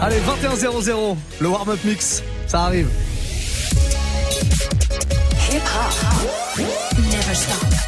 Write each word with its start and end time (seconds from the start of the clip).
Allez, 0.00 0.16
21-0-0, 0.16 1.16
le 1.40 1.48
warm-up 1.48 1.78
mix, 1.84 2.22
ça 2.46 2.64
arrive. 2.64 2.88
Hip 5.50 5.62
hop. 5.62 6.58
Never 6.98 7.34
stop. 7.34 7.86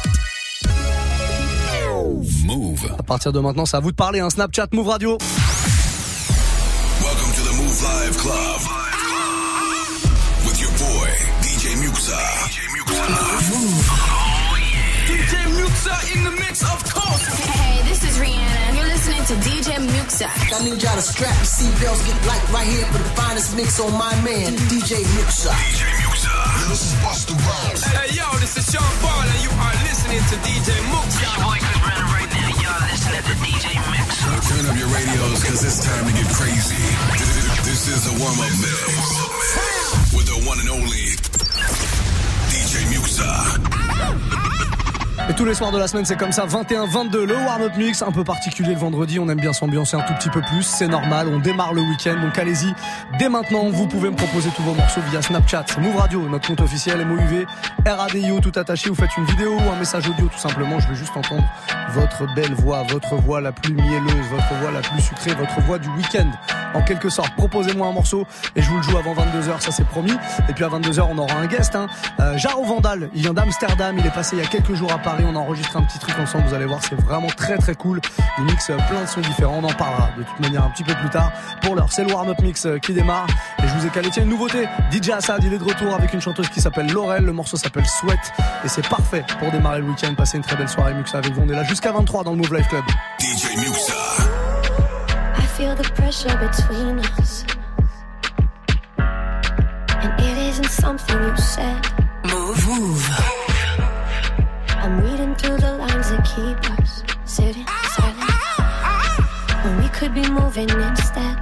Move. 2.45 2.95
À 2.97 3.03
partir 3.03 3.31
de 3.31 3.39
maintenant, 3.39 3.65
c'est 3.65 3.77
à 3.77 3.79
vous 3.79 3.91
de 3.91 3.95
parler, 3.95 4.19
un 4.19 4.25
hein. 4.25 4.29
Snapchat 4.29 4.67
Move 4.73 4.87
Radio. 4.87 5.17
Muxa 15.89 16.15
in 16.15 16.23
the 16.23 16.31
mix, 16.31 16.61
of 16.61 16.79
course. 16.93 17.25
Hey, 17.49 17.81
this 17.87 18.03
is 18.05 18.17
Rihanna. 18.17 18.77
You're 18.77 18.87
listening 18.87 19.23
to 19.25 19.35
DJ 19.41 19.77
Muxa. 19.81 20.29
I 20.53 20.63
need 20.63 20.81
y'all 20.81 20.95
to 20.95 21.01
strap 21.01 21.33
your 21.33 21.49
seatbelts, 21.49 22.05
get 22.05 22.17
light 22.27 22.45
right 22.53 22.67
here 22.67 22.85
for 22.93 22.99
the 23.01 23.09
finest 23.17 23.55
mix 23.55 23.79
on 23.79 23.91
my 23.93 24.13
man, 24.21 24.53
DJ 24.69 25.01
Muxa. 25.17 25.49
DJ 25.49 25.89
Muxa. 26.05 26.33
This 26.69 26.85
is 26.85 26.93
Busta 27.01 27.33
Rhymes. 27.33 27.83
Hey, 27.83 28.13
yo, 28.13 28.25
this 28.37 28.57
is 28.57 28.65
Sean 28.69 28.85
Paul, 29.01 29.25
and 29.25 29.41
you 29.41 29.49
are 29.49 29.75
listening 29.89 30.21
to 30.29 30.35
DJ 30.45 30.69
Muxa. 30.93 31.25
Your 31.25 31.37
boy 31.41 31.57
Chris 31.57 31.79
Brown 31.81 32.05
right 32.13 32.29
now. 32.29 32.49
Y'all 32.61 32.83
listening 32.93 33.23
to 33.25 33.35
DJ 33.41 33.65
Muxa. 33.89 34.29
Turn 34.45 34.63
up 34.69 34.77
your 34.77 34.89
radios, 34.93 35.41
cause 35.41 35.61
it's 35.65 35.81
time 35.81 36.05
to 36.05 36.13
get 36.13 36.29
crazy. 36.37 36.81
This 37.65 37.89
is 37.89 38.05
the 38.05 38.13
warm-up 38.21 38.53
mix. 38.61 40.13
With 40.13 40.27
the 40.29 40.37
one 40.45 40.59
and 40.59 40.69
only 40.69 41.17
DJ 42.53 42.85
Muxa. 42.93 43.25
Ah, 43.25 43.57
ah, 43.73 44.69
ah. 44.73 44.78
Et 45.27 45.33
tous 45.33 45.45
les 45.45 45.53
soirs 45.53 45.71
de 45.71 45.77
la 45.77 45.87
semaine, 45.87 46.05
c'est 46.05 46.17
comme 46.17 46.31
ça, 46.31 46.45
21-22, 46.45 47.23
le 47.23 47.35
warm-up 47.35 47.73
mix, 47.77 48.01
un 48.01 48.11
peu 48.11 48.23
particulier 48.23 48.73
le 48.73 48.79
vendredi, 48.79 49.19
on 49.19 49.29
aime 49.29 49.39
bien 49.39 49.53
s'ambiancer 49.53 49.95
un 49.95 50.01
tout 50.01 50.13
petit 50.13 50.29
peu 50.29 50.41
plus, 50.41 50.63
c'est 50.63 50.87
normal, 50.87 51.27
on 51.27 51.39
démarre 51.39 51.73
le 51.73 51.81
week-end, 51.81 52.19
donc 52.19 52.37
allez-y, 52.37 52.73
dès 53.19 53.29
maintenant, 53.29 53.69
vous 53.69 53.85
pouvez 53.87 54.09
me 54.09 54.15
proposer 54.15 54.49
tous 54.55 54.63
vos 54.63 54.73
morceaux 54.73 55.01
via 55.11 55.21
Snapchat, 55.21 55.65
Move 55.79 55.97
Radio, 55.97 56.27
notre 56.27 56.47
compte 56.47 56.61
officiel, 56.61 57.05
MOUV, 57.05 57.45
RADIO, 57.85 58.39
tout 58.39 58.51
attaché, 58.55 58.89
vous 58.89 58.95
faites 58.95 59.15
une 59.17 59.25
vidéo 59.25 59.53
ou 59.53 59.71
un 59.71 59.77
message 59.77 60.09
audio, 60.09 60.27
tout 60.27 60.39
simplement, 60.39 60.79
je 60.79 60.87
veux 60.87 60.95
juste 60.95 61.15
entendre 61.15 61.43
votre 61.89 62.33
belle 62.33 62.53
voix, 62.53 62.83
votre 62.89 63.15
voix 63.15 63.39
la 63.39 63.51
plus 63.51 63.73
mielleuse, 63.73 64.27
votre 64.31 64.53
voix 64.61 64.71
la 64.71 64.81
plus 64.81 65.01
sucrée, 65.01 65.35
votre 65.35 65.61
voix 65.61 65.77
du 65.77 65.89
week-end, 65.89 66.31
en 66.73 66.81
quelque 66.81 67.09
sorte, 67.09 67.35
proposez-moi 67.35 67.87
un 67.87 67.93
morceau, 67.93 68.25
et 68.55 68.61
je 68.61 68.69
vous 68.69 68.77
le 68.77 68.83
joue 68.83 68.97
avant 68.97 69.13
22h, 69.13 69.59
ça 69.59 69.71
c'est 69.71 69.85
promis, 69.85 70.13
et 70.47 70.53
puis 70.53 70.63
à 70.63 70.69
22h, 70.69 71.07
on 71.11 71.17
aura 71.19 71.35
un 71.35 71.45
guest, 71.45 71.75
hein, 71.75 71.87
euh, 72.19 72.37
Jaro 72.37 72.63
Vandal, 72.63 73.09
il 73.13 73.21
vient 73.21 73.33
d'Amsterdam, 73.33 73.95
il 73.97 74.05
est 74.05 74.13
passé 74.13 74.35
il 74.35 74.43
y 74.43 74.45
a 74.45 74.49
quelques 74.49 74.73
jours 74.73 74.91
à 74.91 74.97
Paris, 74.97 75.08
on 75.25 75.35
enregistre 75.35 75.77
un 75.77 75.83
petit 75.83 75.99
truc 75.99 76.17
ensemble, 76.19 76.45
vous 76.47 76.53
allez 76.53 76.65
voir, 76.65 76.79
c'est 76.83 76.99
vraiment 76.99 77.27
très 77.27 77.57
très 77.57 77.75
cool. 77.75 78.01
Il 78.37 78.45
mixe 78.45 78.71
plein 78.87 79.01
de 79.01 79.07
sons 79.07 79.21
différents, 79.21 79.59
on 79.61 79.63
en 79.63 79.73
parlera 79.73 80.09
de 80.17 80.23
toute 80.23 80.39
manière 80.39 80.63
un 80.63 80.69
petit 80.69 80.83
peu 80.83 80.93
plus 80.93 81.09
tard. 81.09 81.31
Pour 81.61 81.75
l'heure, 81.75 81.91
c'est 81.91 82.03
le 82.03 82.13
warm-up 82.13 82.39
mix 82.41 82.67
qui 82.81 82.93
démarre. 82.93 83.27
Et 83.63 83.67
je 83.67 83.73
vous 83.75 83.85
ai 83.85 83.89
calé, 83.89 84.09
tiens, 84.11 84.23
une 84.23 84.29
nouveauté. 84.29 84.67
DJ 84.91 85.09
Assad, 85.09 85.43
il 85.43 85.53
est 85.53 85.57
de 85.57 85.63
retour 85.63 85.93
avec 85.93 86.13
une 86.13 86.21
chanteuse 86.21 86.49
qui 86.49 86.61
s'appelle 86.61 86.91
Laurel. 86.91 87.23
Le 87.23 87.33
morceau 87.33 87.57
s'appelle 87.57 87.85
Sweat. 87.85 88.19
Et 88.63 88.67
c'est 88.67 88.87
parfait 88.87 89.25
pour 89.39 89.51
démarrer 89.51 89.79
le 89.79 89.85
week-end, 89.85 90.13
passer 90.15 90.37
une 90.37 90.43
très 90.43 90.55
belle 90.55 90.69
soirée 90.69 90.93
Muxa 90.93 91.17
avec 91.17 91.33
vous. 91.33 91.41
On 91.45 91.49
est 91.49 91.55
là 91.55 91.63
jusqu'à 91.63 91.91
23 91.91 92.23
dans 92.23 92.31
le 92.31 92.37
Move 92.37 92.53
Life 92.53 92.67
Club. 92.67 92.83
DJ 93.19 93.57
Muxa. 93.57 93.93
I 95.37 95.45
feel 95.57 95.75
the 95.75 95.89
pressure 95.93 96.37
between 96.37 96.99
us. 97.19 97.45
And 98.97 100.19
it 100.19 100.37
isn't 100.37 100.69
something 100.69 101.17
you 101.21 101.37
said. 101.37 101.85
Move, 102.25 102.67
move. 102.67 103.28
Be 110.21 110.29
moving 110.31 110.69
instead. 110.69 111.38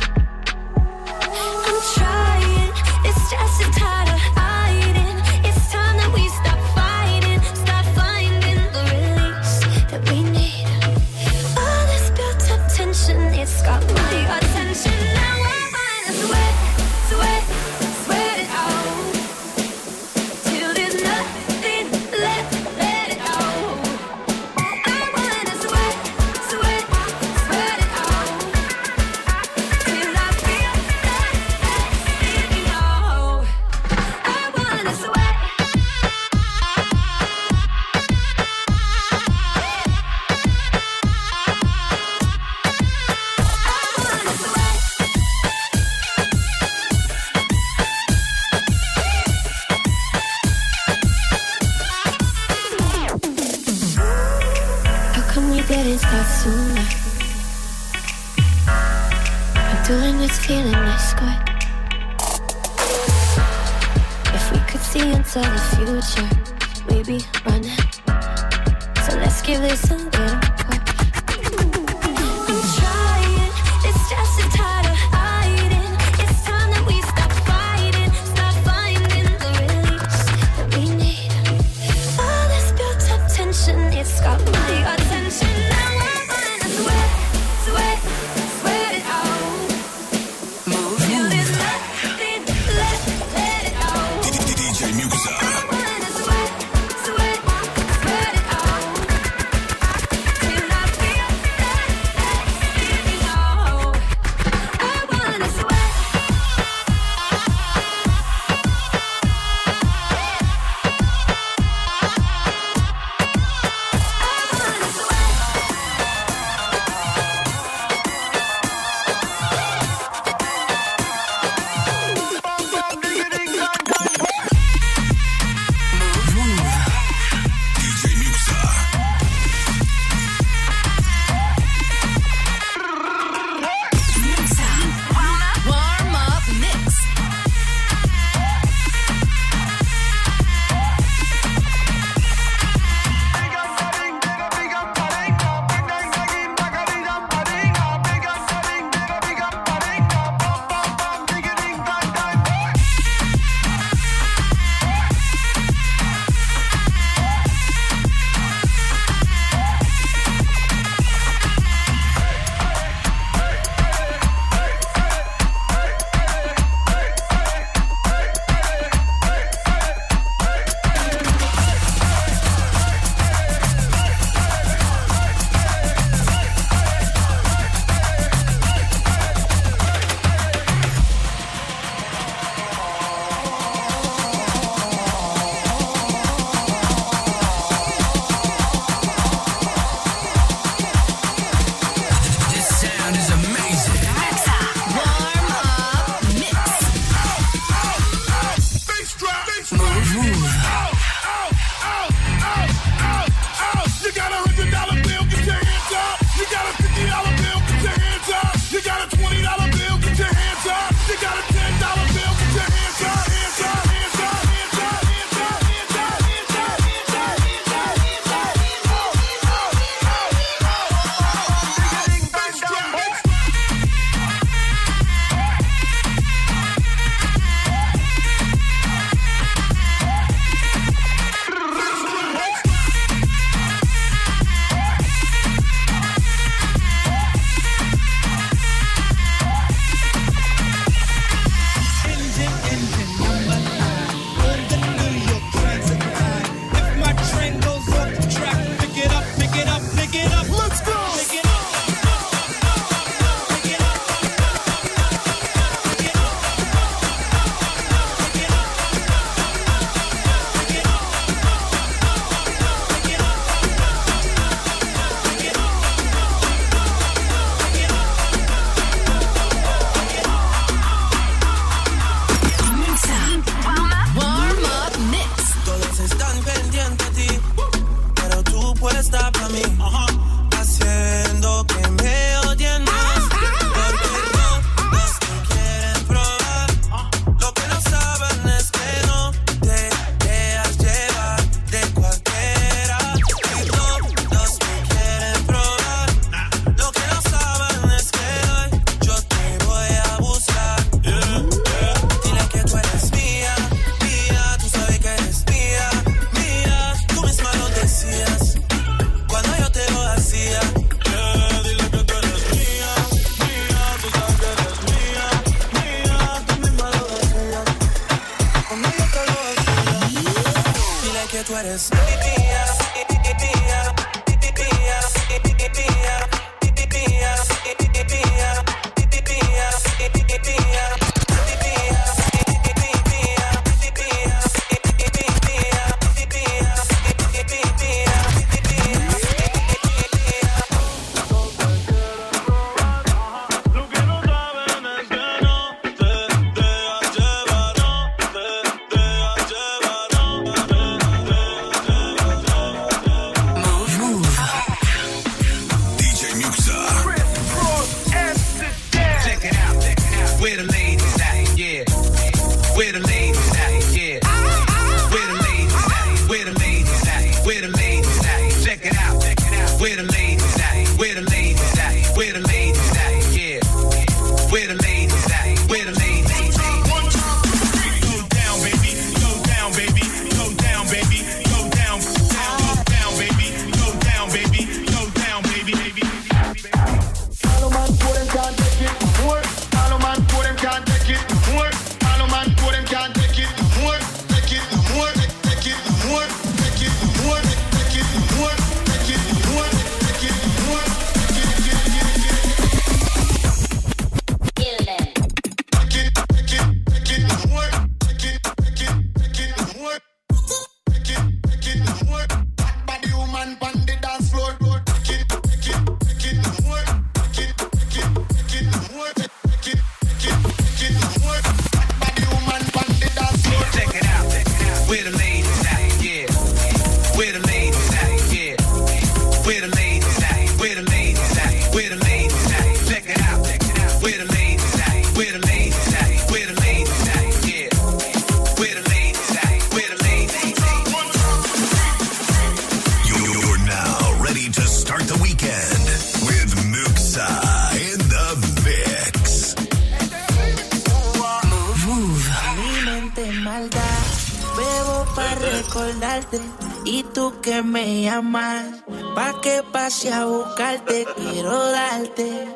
Y 456.84 457.03
tú 457.03 457.39
que 457.41 457.63
me 457.63 458.01
llamas, 458.01 458.84
pa' 459.15 459.39
que 459.41 459.63
pase 459.72 460.13
a 460.13 460.25
buscarte, 460.25 461.05
quiero 461.15 461.72
darte. 461.72 462.55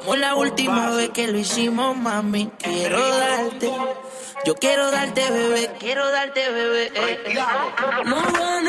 Como 0.00 0.16
la 0.16 0.34
última 0.34 0.90
vez 0.90 1.10
que 1.10 1.28
lo 1.28 1.38
hicimos, 1.38 1.96
mami, 1.96 2.50
quiero 2.58 3.00
darte. 3.16 3.72
Yo 4.44 4.54
quiero 4.54 4.90
darte, 4.90 5.30
bebé, 5.30 5.74
quiero 5.78 6.10
darte, 6.10 6.48
bebé. 6.50 6.86
Eh, 6.94 7.22
eh. 7.26 7.38
No 8.04 8.60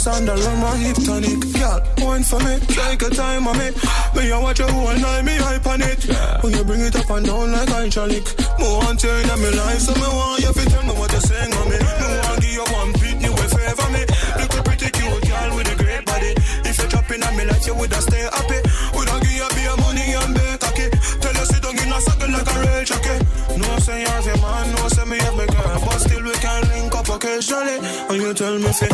You 0.00 0.12
under 0.12 0.32
on 0.32 0.60
my 0.60 0.76
hip 0.76 0.96
tonic. 1.04 1.40
Girl, 1.52 1.80
wine 1.98 2.22
for 2.24 2.40
me, 2.40 2.56
take 2.72 3.02
a 3.02 3.10
time 3.10 3.46
on 3.46 3.58
me. 3.58 3.68
Me, 4.16 4.32
I 4.32 4.38
watch 4.40 4.58
you 4.58 4.66
whole 4.66 4.96
night, 4.96 5.24
me 5.24 5.36
hype 5.36 5.66
on 5.66 5.82
it. 5.82 6.08
When 6.40 6.54
you 6.54 6.64
bring 6.64 6.80
it 6.80 6.96
up 6.96 7.10
and 7.10 7.26
down 7.26 7.52
like 7.52 7.68
hydraulic. 7.68 8.24
Me 8.58 8.64
want 8.64 9.02
you 9.02 9.10
in 9.10 9.28
my 9.28 9.50
life, 9.50 9.80
so 9.80 9.92
me 9.92 10.08
want 10.08 10.40
you 10.40 10.52
to 10.56 10.64
tell 10.70 10.82
me 10.88 10.94
what 10.96 11.12
you're 11.12 11.20
saying 11.20 11.52
on 11.52 11.68
me. 11.68 11.76
Me 11.76 12.16
want 12.16 12.40
give 12.40 12.52
you 12.52 12.64
one 12.72 12.92
beat, 12.96 13.20
you 13.20 13.28
will 13.28 13.50
favor 13.52 13.88
me. 13.92 14.02
Look 14.40 14.54
a 14.56 14.60
pretty 14.64 14.88
cute 14.88 15.20
girl 15.28 15.48
with 15.56 15.68
a 15.68 15.76
great 15.76 16.04
body. 16.08 16.32
If 16.64 16.78
you're 16.80 16.88
dropping 16.88 17.22
on 17.22 17.36
me 17.36 17.44
like 17.44 17.66
you 17.66 17.74
woulda 17.76 18.00
stay 18.00 18.24
happy. 18.24 18.60
Woulda 18.96 19.20
give 19.20 19.36
you 19.36 19.48
be 19.52 19.64
money 19.84 20.16
and 20.16 20.32
be 20.32 20.44
cocky. 20.64 20.88
Tell 21.20 21.34
you 21.36 21.44
sit 21.44 21.60
down 21.60 21.76
in 21.76 21.92
a 21.92 22.00
circle 22.00 22.30
like 22.32 22.48
a 22.48 22.56
real 22.56 22.84
jockey. 22.88 23.16
No 23.52 23.68
say 23.84 24.00
you 24.00 24.08
have 24.08 24.40
man, 24.40 24.66
no 24.80 24.88
say 24.88 25.04
me 25.04 25.18
have 25.20 25.36
my 25.36 25.44
girl, 25.44 25.76
but 25.84 25.98
still 26.00 26.24
we 26.24 26.32
can 26.40 26.62
link 26.72 26.94
up 26.96 27.08
occasionally. 27.12 27.76
And 28.08 28.16
you 28.16 28.32
tell 28.32 28.56
me 28.56 28.72
fi 28.72 28.88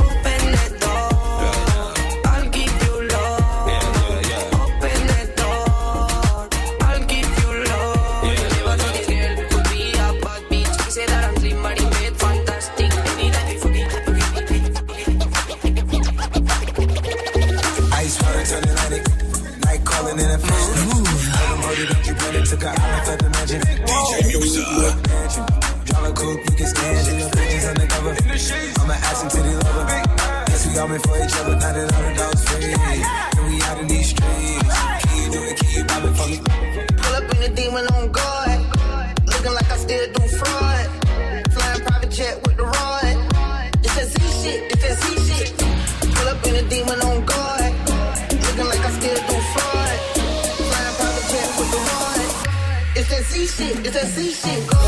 Go. 54.47 54.86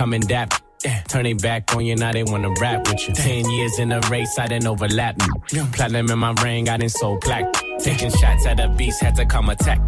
Coming 0.00 0.22
dap. 0.22 0.54
Eh, 0.86 1.02
turn 1.08 1.26
it 1.26 1.42
back 1.42 1.76
on 1.76 1.84
you, 1.84 1.94
now 1.94 2.10
they 2.10 2.22
wanna 2.22 2.48
rap 2.58 2.88
with 2.88 3.06
you. 3.06 3.12
Eh. 3.18 3.22
Ten 3.22 3.50
years 3.50 3.78
in 3.78 3.92
a 3.92 4.00
race, 4.08 4.38
I 4.38 4.46
didn't 4.46 4.66
overlap 4.66 5.18
me. 5.18 5.60
Platinum 5.72 6.10
in 6.10 6.18
my 6.18 6.32
ring, 6.42 6.70
I 6.70 6.78
didn't 6.78 6.92
sold 6.92 7.20
plaque. 7.20 7.69
Taking 7.82 8.10
shots 8.10 8.46
at 8.46 8.60
a 8.60 8.68
beast, 8.68 9.00
had 9.00 9.16
to 9.16 9.24
come 9.24 9.48
attack. 9.48 9.80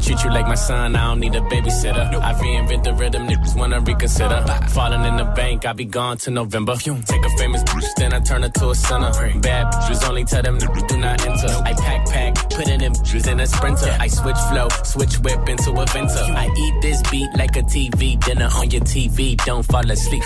Treat 0.00 0.24
you 0.24 0.30
like 0.30 0.46
my 0.46 0.54
son, 0.54 0.96
I 0.96 1.06
don't 1.08 1.20
need 1.20 1.34
a 1.34 1.40
babysitter. 1.40 2.20
I 2.20 2.34
reinvent 2.34 2.84
the 2.84 2.94
rhythm, 2.94 3.26
niggas 3.28 3.56
wanna 3.56 3.80
reconsider. 3.80 4.44
Falling 4.70 5.04
in 5.04 5.16
the 5.16 5.24
bank, 5.24 5.64
I 5.64 5.72
be 5.72 5.84
gone 5.84 6.16
to 6.18 6.30
November. 6.30 6.76
Take 6.76 7.24
a 7.24 7.30
famous 7.38 7.62
bitch, 7.62 7.84
then 7.96 8.12
I 8.12 8.20
turn 8.20 8.42
her 8.42 8.48
to 8.48 8.70
a 8.70 8.74
sinner. 8.74 9.12
Bad 9.40 9.72
bitches 9.72 10.08
only 10.08 10.24
tell 10.24 10.42
them 10.42 10.58
niggas 10.58 10.88
do 10.88 10.98
not 10.98 11.26
enter. 11.26 11.48
I 11.64 11.74
pack 11.74 12.06
pack, 12.06 12.50
put 12.50 12.68
in 12.68 12.80
bitches 12.80 13.30
in 13.30 13.40
a 13.40 13.46
sprinter. 13.46 13.96
I 14.00 14.08
switch 14.08 14.38
flow, 14.50 14.68
switch 14.84 15.18
whip 15.20 15.48
into 15.48 15.70
a 15.72 15.86
venter. 15.86 16.24
I 16.36 16.48
eat 16.56 16.82
this 16.82 17.02
beat 17.10 17.28
like 17.36 17.56
a 17.56 17.62
TV 17.62 18.18
dinner 18.24 18.48
on 18.54 18.70
your 18.70 18.82
TV. 18.82 19.36
Don't 19.44 19.64
fall 19.64 19.88
asleep. 19.90 20.24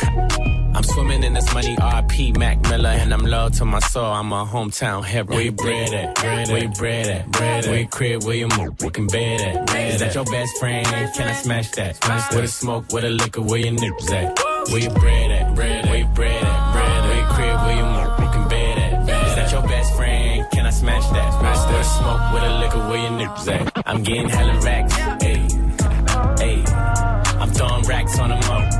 I'm 0.75 0.83
swimming 0.85 1.23
in 1.23 1.35
this 1.35 1.53
money, 1.53 1.77
RP 1.77 2.37
Mac 2.39 2.61
Miller, 2.63 2.89
and 2.91 3.13
I'm 3.13 3.27
loyal 3.27 3.51
to 3.51 3.65
my 3.65 3.79
soul. 3.81 4.07
I'm 4.07 4.33
a 4.33 4.47
hometown 4.47 5.05
hero. 5.05 5.27
Where 5.27 5.43
you 5.43 5.53
bred 5.53 5.93
at? 5.93 6.19
Where 6.49 6.63
you 6.63 6.69
bred 6.71 7.07
at? 7.09 7.31
Bread 7.31 7.67
Where 7.67 7.81
you 7.81 7.89
crib? 7.89 8.23
Where 8.25 8.35
you? 8.37 8.49
Working 8.81 9.07
bed 9.07 9.41
at? 9.41 9.77
Is 9.77 10.01
that 10.01 10.15
your 10.15 10.25
best 10.25 10.57
friend? 10.59 10.87
Can 10.87 11.29
I 11.29 11.35
smash 11.35 11.71
that? 11.73 11.97
Smash 11.97 12.35
With 12.35 12.45
a 12.45 12.49
smoke, 12.49 12.91
with 12.91 13.05
a 13.05 13.11
liquor, 13.11 13.43
where 13.43 13.59
your 13.59 13.73
nips 13.73 14.11
at? 14.11 14.39
Where 14.71 14.79
you 14.79 14.91
bred 14.91 15.31
at? 15.31 15.57
Where 15.57 15.99
you 15.99 16.07
bred 16.07 16.43
at? 16.43 16.75
Where 16.75 17.19
you 17.19 17.27
crib? 17.35 17.57
Where 17.67 17.77
you? 17.77 18.25
Working 18.25 18.49
bed 18.49 18.79
at? 18.79 19.29
Is 19.29 19.35
that 19.37 19.53
your 19.53 19.63
best 19.63 19.95
friend? 19.95 20.47
Can 20.53 20.67
I 20.67 20.71
smash 20.71 21.07
that? 21.11 21.39
Smash 21.39 21.67
With 21.71 21.81
a 21.81 21.85
smoke, 21.85 22.33
with 22.33 22.43
a 22.45 22.59
liquor, 22.61 22.89
where 22.89 22.99
your 22.99 23.11
nips 23.11 23.47
at? 23.49 23.73
I'm 23.87 24.03
getting 24.03 24.29
hella 24.29 24.59
racks. 24.61 24.95
Hey, 25.23 25.49
hey. 26.39 26.65
I'm 27.43 27.51
throwing 27.51 27.83
racks 27.83 28.19
on 28.19 28.31
them 28.31 28.43
up. 28.45 28.72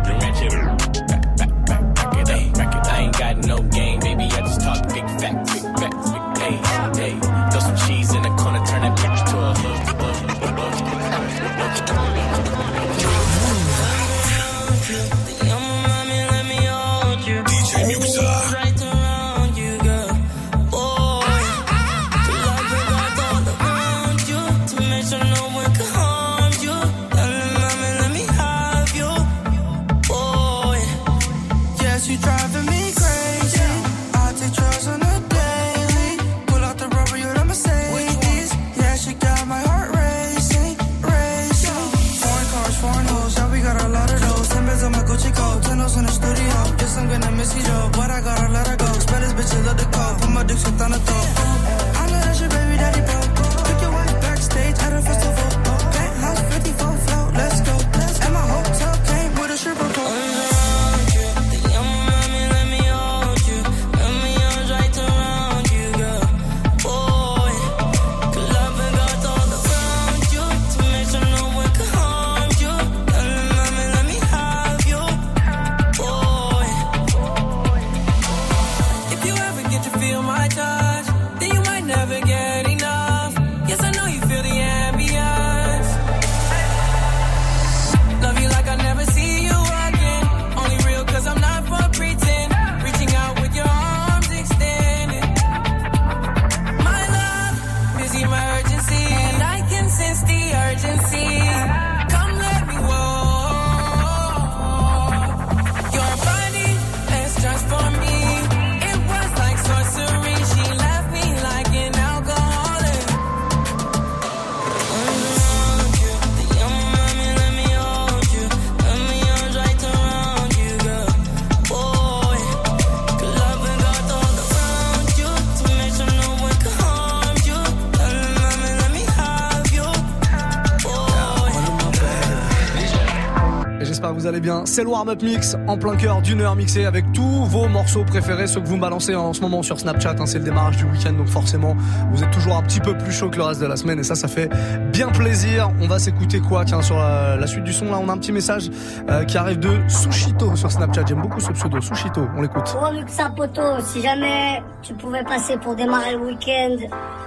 Bien 134.43 134.67
C'est 134.67 134.83
le 134.83 134.89
warm-up 134.89 135.23
mix 135.23 135.57
en 135.67 135.79
plein 135.79 135.97
cœur 135.97 136.21
d'une 136.21 136.41
heure 136.43 136.57
mixée 136.57 136.85
avec 136.85 137.11
tous 137.13 137.45
vos 137.47 137.69
morceaux 137.69 138.05
préférés, 138.05 138.47
ceux 138.47 138.61
que 138.61 138.67
vous 138.67 138.77
me 138.77 138.81
balancez 138.81 139.15
en 139.15 139.33
ce 139.33 139.41
moment 139.41 139.63
sur 139.63 139.81
Snapchat. 139.81 140.17
hein, 140.19 140.27
c'est 140.27 140.39
le 140.39 140.45
démarrage 140.45 140.77
du 140.77 140.85
week-end, 140.85 141.13
donc 141.13 141.29
forcément, 141.29 141.77
vous 142.13 142.23
êtes 142.23 142.31
toujours 142.31 142.57
un 142.57 142.63
petit 142.63 142.81
peu 142.81 142.99
plus 142.99 143.13
chaud 143.13 143.31
que 143.31 143.37
le 143.37 143.45
reste 143.45 143.61
de 143.61 143.67
la 143.67 143.77
semaine 143.77 143.99
et 143.99 144.03
ça, 144.03 144.15
ça 144.15 144.29
fait 144.29 144.51
bien 144.93 145.09
plaisir. 145.09 145.71
On 145.81 145.87
va 145.87 145.99
s'écouter 145.99 146.41
quoi? 146.41 146.65
Tiens, 146.65 146.83
sur 146.83 146.97
la, 146.97 147.37
la 147.37 147.47
suite 147.47 147.65
du 147.65 147.73
son, 147.73 147.87
là, 147.87 147.99
on 148.03 148.09
a 148.09 148.13
un 148.13 148.19
petit 148.19 148.33
message 148.33 148.71
euh, 149.09 149.25
qui 149.25 149.39
arrive 149.39 149.61
de 149.61 149.79
Sushito 149.89 150.57
sur 150.57 150.71
Snapchat. 150.71 151.05
J'aime 151.07 151.23
beaucoup 151.23 151.41
ce 151.41 151.53
pseudo, 151.53 151.81
Sushito. 151.81 152.27
On 152.37 152.43
l'écoute. 152.43 152.77
Bon, 152.79 152.91
Luxa 152.91 153.31
Poto, 153.31 153.63
si 153.81 154.03
jamais 154.03 154.63
tu 154.83 154.93
pouvais 154.95 155.23
passer 155.23 155.57
pour 155.57 155.77
démarrer 155.77 156.13
le 156.13 156.27
week-end, 156.27 156.77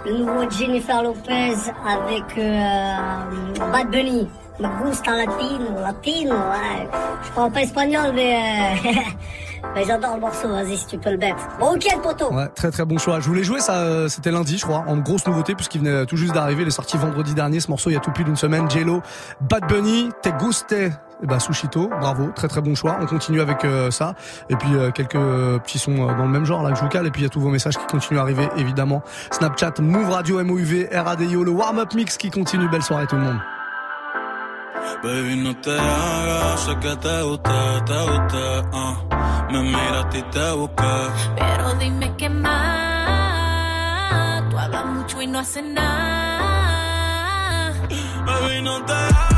le 0.05 0.17
nouveau 0.17 0.49
Jennifer 0.49 1.01
Lopez 1.01 1.55
avec 1.87 2.37
euh, 2.37 2.95
Bad 3.71 3.89
Bunny. 3.89 4.27
Me 4.59 4.67
gusta 4.83 5.11
latino, 5.11 5.81
latino, 5.81 6.35
ouais. 6.35 6.87
Je 7.23 7.31
parle 7.31 7.51
pas 7.51 7.61
espagnol, 7.61 8.11
mais, 8.15 8.35
euh, 8.85 8.91
mais 9.75 9.83
j'adore 9.83 10.15
le 10.15 10.21
morceau, 10.21 10.47
vas-y 10.47 10.77
si 10.77 10.87
tu 10.87 10.97
peux 10.97 11.11
le 11.11 11.17
mettre. 11.17 11.45
Bon 11.59 11.73
week-end, 11.73 11.99
poto 11.99 12.33
Ouais, 12.33 12.47
très 12.55 12.71
très 12.71 12.85
bon 12.85 12.97
choix. 12.97 13.19
Je 13.19 13.27
voulais 13.27 13.43
jouer 13.43 13.59
ça, 13.59 13.79
euh, 13.79 14.07
c'était 14.07 14.31
lundi, 14.31 14.57
je 14.57 14.63
crois, 14.65 14.85
en 14.87 14.95
grosse 14.97 15.27
nouveauté 15.27 15.55
puisqu'il 15.55 15.81
venait 15.81 16.05
tout 16.05 16.15
juste 16.15 16.33
d'arriver. 16.33 16.61
Il 16.61 16.67
est 16.69 16.71
sorti 16.71 16.95
vendredi 16.95 17.33
dernier. 17.33 17.59
Ce 17.59 17.69
morceau, 17.69 17.89
il 17.89 17.93
y 17.93 17.97
a 17.97 17.99
tout 17.99 18.11
pile 18.11 18.29
une 18.29 18.37
semaine. 18.37 18.69
Jello, 18.69 19.01
Bad 19.41 19.67
Bunny, 19.67 20.09
Te 20.21 20.29
guste. 20.29 20.73
Eh 21.23 21.27
ben, 21.27 21.39
Sushito, 21.39 21.87
bravo, 21.87 22.29
très 22.35 22.47
très 22.47 22.61
bon 22.61 22.75
choix. 22.75 22.97
On 23.01 23.05
continue 23.05 23.39
avec 23.41 23.63
euh, 23.63 23.89
ça. 23.89 24.15
Et 24.49 24.55
puis 24.55 24.75
euh, 24.75 24.91
quelques 24.91 25.15
euh, 25.15 25.59
petits 25.59 25.79
sons 25.79 26.09
euh, 26.09 26.13
dans 26.13 26.25
le 26.25 26.29
même 26.29 26.45
genre 26.45 26.61
là 26.61 26.71
que 26.71 26.77
je 26.77 26.81
vous 26.83 26.89
cale. 26.89 27.07
Et 27.07 27.11
puis 27.11 27.21
il 27.21 27.23
y 27.23 27.27
a 27.27 27.29
tous 27.29 27.39
vos 27.39 27.49
messages 27.49 27.77
qui 27.77 27.85
continuent 27.87 28.19
à 28.19 28.21
arriver, 28.21 28.47
évidemment. 28.57 29.01
Snapchat, 29.31 29.73
Move 29.79 30.09
Radio, 30.09 30.43
MOUV, 30.43 30.89
RADIO, 30.91 31.43
le 31.43 31.51
warm-up 31.51 31.93
mix 31.93 32.17
qui 32.17 32.31
continue. 32.31 32.67
Belle 32.69 32.83
soirée 32.83 33.07
tout 33.07 33.15
le 33.15 33.21
monde. 33.21 33.39
Baby, 35.03 35.35
no 35.37 35.55
te 35.61 35.71
hagas, 35.71 36.59
sé 36.61 36.75
que 36.79 36.95
te 36.95 37.21
gusta, 37.23 37.85
te 37.85 37.93
gusta, 37.93 38.69
ah. 38.73 39.47
Me 39.51 39.61
miraste 39.61 40.17
y 40.19 40.23
te 40.23 40.51
busqué. 40.51 41.07
Pero 41.37 41.73
dime 41.75 42.13
qué 42.17 42.29
más. 42.29 42.53
Tú 44.49 44.57
hablas 44.57 44.85
mucho 44.85 45.21
y 45.21 45.27
no 45.27 45.39
haces 45.39 45.63
nada. 45.63 47.73
Baby, 48.25 48.61
no 48.63 48.83
te 48.85 48.93
hagas, 48.93 49.34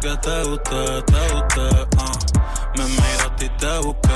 te 0.00 0.42
guste, 0.44 1.02
te 1.06 1.34
guste, 1.34 1.86
ah. 1.98 2.12
Me 2.76 2.84
miraste 2.84 3.46
y 3.46 3.48
te 3.48 3.78
busqué. 3.78 3.98
Pero 4.02 4.07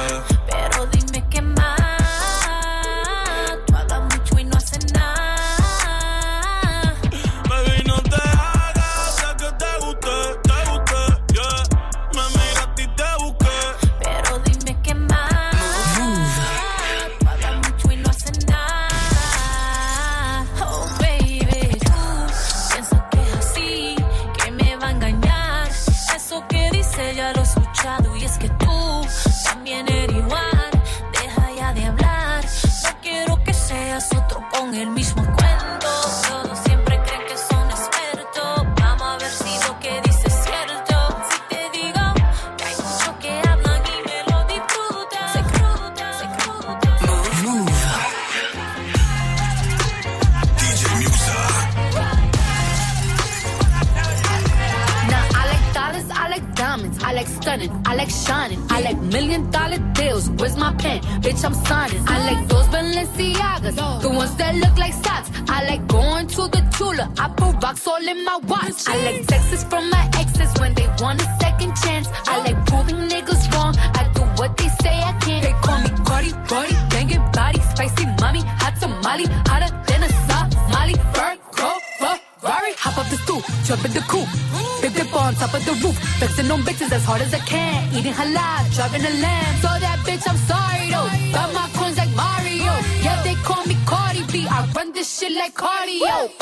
hard 87.23 87.35
as 87.35 87.41
I 87.41 87.45
can. 87.45 87.95
Eating 87.95 88.13
halal, 88.13 88.75
driving 88.75 89.05
a 89.05 89.11
lamb. 89.21 89.57
So 89.57 89.69
that 89.69 89.99
bitch, 90.07 90.25
I'm 90.29 90.37
sorry 90.51 90.91
though. 90.91 91.33
Got 91.33 91.55
my 91.55 91.69
coins 91.75 91.99
like 91.99 92.15
Mario. 92.15 92.73
Yeah, 93.03 93.23
they 93.23 93.35
call 93.43 93.65
me 93.67 93.77
Cardi 93.87 94.25
B. 94.33 94.47
I 94.49 94.67
run 94.75 94.93
this 94.93 95.19
shit 95.19 95.33
like 95.33 95.55
cardio. 95.55 96.42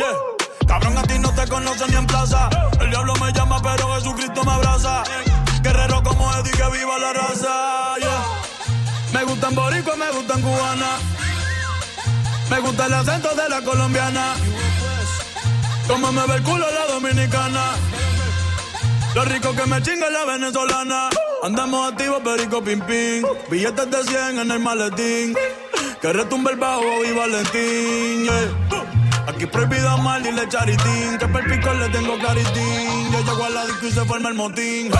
Yeah. 0.00 0.66
Cabrón, 0.66 0.96
a 0.96 1.02
ti 1.02 1.18
no 1.18 1.30
te 1.34 1.46
conocen 1.48 1.90
ni 1.90 1.96
en 1.96 2.06
plaza. 2.06 2.48
El 2.80 2.90
diablo 2.90 3.12
me 3.20 3.32
llama, 3.32 3.60
pero 3.62 3.94
Jesucristo 3.94 4.44
me 4.44 4.52
abraza. 4.52 5.02
Guerrero 5.62 6.02
como 6.02 6.32
Eddie, 6.36 6.52
que 6.52 6.78
viva 6.78 6.98
la 6.98 7.12
raza. 7.12 7.94
Me 9.12 9.24
gustan 9.24 9.54
boricua, 9.54 9.96
me 9.96 10.10
gustan 10.12 10.40
cubana. 10.40 10.90
Me 12.50 12.60
gusta 12.60 12.86
el 12.86 12.94
acento 12.94 13.28
de 13.34 13.48
la 13.48 13.60
colombiana. 13.62 14.34
Como 15.88 16.12
me 16.12 16.26
ve 16.26 16.34
el 16.36 16.42
culo 16.42 16.66
la 16.70 16.94
dominicana. 16.94 17.64
Lo 19.14 19.24
rico 19.24 19.52
que 19.54 19.66
me 19.66 19.82
chinga 19.82 20.08
la 20.08 20.24
venezolana. 20.24 21.10
Andamos 21.42 21.92
activos, 21.92 22.20
perico 22.22 22.62
pim 22.62 22.80
pim. 22.80 23.24
Billetes 23.50 23.90
de 23.90 24.04
100 24.04 24.38
en 24.38 24.50
el 24.50 24.60
maletín. 24.60 25.34
Que 26.00 26.12
retumbe 26.12 26.52
el 26.52 26.58
bajo 26.58 27.04
y 27.04 27.12
Valentín. 27.12 28.30
Aquí 29.40 29.46
prohibido 29.46 29.96
mal, 29.96 30.22
dile 30.22 30.46
charitín. 30.50 31.16
Que 31.18 31.26
per 31.26 31.42
pico 31.48 31.72
le 31.72 31.88
tengo 31.88 32.18
claritín. 32.18 33.10
Yo 33.10 33.20
llego 33.24 33.42
a 33.42 33.48
la 33.48 33.64
disco 33.64 33.86
y 33.86 33.90
se 33.90 34.04
forma 34.04 34.28
el 34.28 34.34
motín. 34.34 34.90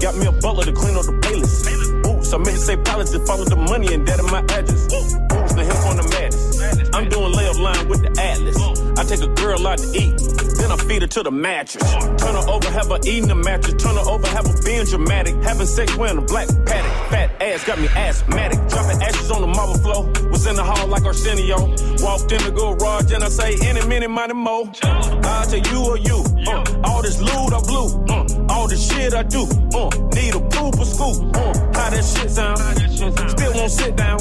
Got 0.00 0.16
me 0.16 0.26
a 0.26 0.32
butler 0.32 0.64
to 0.64 0.72
clean 0.72 0.96
up 0.96 1.04
the 1.04 1.12
playlist. 1.20 1.68
Oops, 2.06 2.32
I 2.32 2.38
meant 2.38 2.56
to 2.56 2.58
say 2.58 2.76
pilots 2.76 3.10
to 3.12 3.20
follow 3.26 3.44
the 3.44 3.56
money 3.56 3.92
and 3.94 4.06
that 4.08 4.18
in 4.18 4.26
my 4.26 4.40
address. 4.40 4.88
Oops, 4.92 5.52
the 5.54 5.64
hip 5.64 5.76
on 5.86 5.96
the 5.96 6.06
madness. 6.08 6.94
I'm 6.94 7.08
doing 7.08 7.32
layup 7.32 7.60
line 7.60 7.88
with 7.88 8.02
the 8.02 8.10
atlas. 8.20 8.56
I 8.98 9.04
take 9.04 9.20
a 9.20 9.32
girl 9.34 9.66
out 9.66 9.78
to 9.78 9.88
eat, 9.96 10.16
then 10.58 10.72
I 10.72 10.76
feed 10.76 11.02
her 11.02 11.08
to 11.08 11.22
the 11.22 11.30
mattress. 11.30 11.84
Turn 12.20 12.34
her 12.34 12.46
over, 12.48 12.68
have 12.70 12.88
her 12.88 12.98
eating 13.04 13.28
the 13.28 13.34
mattress. 13.34 13.82
Turn 13.82 13.96
her 13.96 14.08
over, 14.08 14.26
have 14.28 14.46
her 14.46 14.62
being 14.64 14.84
dramatic. 14.84 15.36
Having 15.42 15.66
sex 15.66 15.96
wearing 15.96 16.18
a 16.18 16.22
black 16.22 16.48
paddock. 16.66 16.92
Fat 17.10 17.30
ass 17.40 17.64
got 17.64 17.78
me 17.78 17.88
asthmatic. 17.88 18.58
Dropping 18.68 19.02
ashes 19.02 19.30
on 19.30 19.40
the 19.42 19.46
marble 19.46 19.78
floor. 19.78 20.08
Was 20.30 20.46
in 20.46 20.56
the 20.56 20.64
hall 20.64 20.86
like 20.88 21.04
Arsenio. 21.04 21.58
Walked 22.00 22.32
in 22.32 22.42
the 22.44 22.52
garage 22.52 23.12
and 23.12 23.24
I 23.24 23.28
say, 23.28 23.56
any 23.68 23.84
minute, 23.86 24.10
money 24.10 24.34
mo. 24.34 24.70
I'll 24.82 25.46
tell 25.46 25.60
you 25.60 25.80
or 25.84 25.98
you. 25.98 26.24
Uh, 26.48 26.64
all 26.84 27.02
this 27.02 27.20
loot 27.20 27.52
I 27.52 27.60
blew. 27.60 27.86
Uh, 28.08 28.29
all 28.50 28.66
the 28.68 28.76
shit 28.76 29.14
I 29.14 29.22
do. 29.22 29.42
Uh, 29.78 29.88
need 30.16 30.34
a 30.34 30.40
poop 30.54 30.78
or 30.78 30.84
scoop. 30.84 31.16
Uh, 31.36 31.54
how 31.78 31.88
that 31.90 32.04
shit 32.04 32.30
sound? 32.30 32.58
Still 33.30 33.52
won't 33.54 33.70
sit 33.70 33.96
down. 33.96 34.18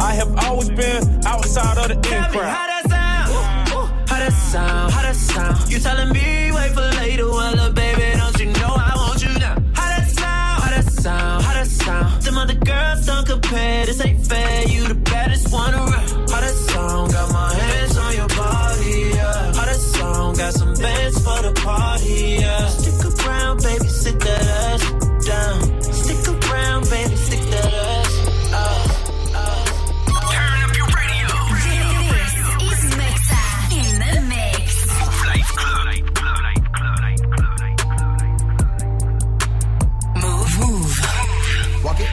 I 0.00 0.12
have 0.14 0.32
always 0.46 0.70
been 0.70 1.02
outside 1.26 1.76
of 1.78 1.88
the 1.88 1.94
in 1.96 2.02
Tell 2.02 2.30
me 2.30 2.38
crowd. 2.38 2.56
how 2.56 2.66
that 2.72 2.84
sound? 2.94 4.08
How 4.10 4.18
that 4.18 4.32
sound? 4.32 4.92
How 4.92 5.02
that 5.02 5.16
sound? 5.16 5.72
You 5.72 5.78
telling 5.80 6.10
me 6.12 6.50
wait 6.52 6.70
for 6.72 6.88
later? 7.02 7.26
Well, 7.28 7.58
uh, 7.60 7.70
baby, 7.72 8.06
don't 8.18 8.38
you 8.40 8.46
know 8.60 8.72
I 8.90 8.92
want 8.96 9.22
you 9.22 9.32
now? 9.44 9.56
How 9.78 9.88
that 9.94 10.06
sound? 10.20 10.62
How 10.62 10.70
that 10.76 10.86
sound? 11.02 11.42
How 11.44 11.54
that 11.54 11.66
sound? 11.66 12.22
Them 12.22 12.38
other 12.38 12.54
girls 12.54 13.06
don't 13.06 13.26
compare. 13.26 13.86
This 13.86 14.00
ain't 14.06 14.26
fair. 14.26 14.68
You 14.68 14.86
the 14.88 14.94
baddest 14.94 15.52
one 15.52 15.74
around. 15.74 16.30
How 16.30 16.40
that 16.40 16.56
sound? 16.70 17.12
Got 17.12 17.32
my 17.32 17.54
hands 17.54 17.96
on 17.98 18.12
your 18.14 18.28
body. 18.28 18.96
Yeah. 19.14 19.52
How 19.58 19.64
that 19.70 19.80
sound? 19.94 20.38
Got 20.38 20.52
some 20.54 20.74
bands 20.74 21.16
for 21.24 21.38
the 21.46 21.52
party. 21.64 22.19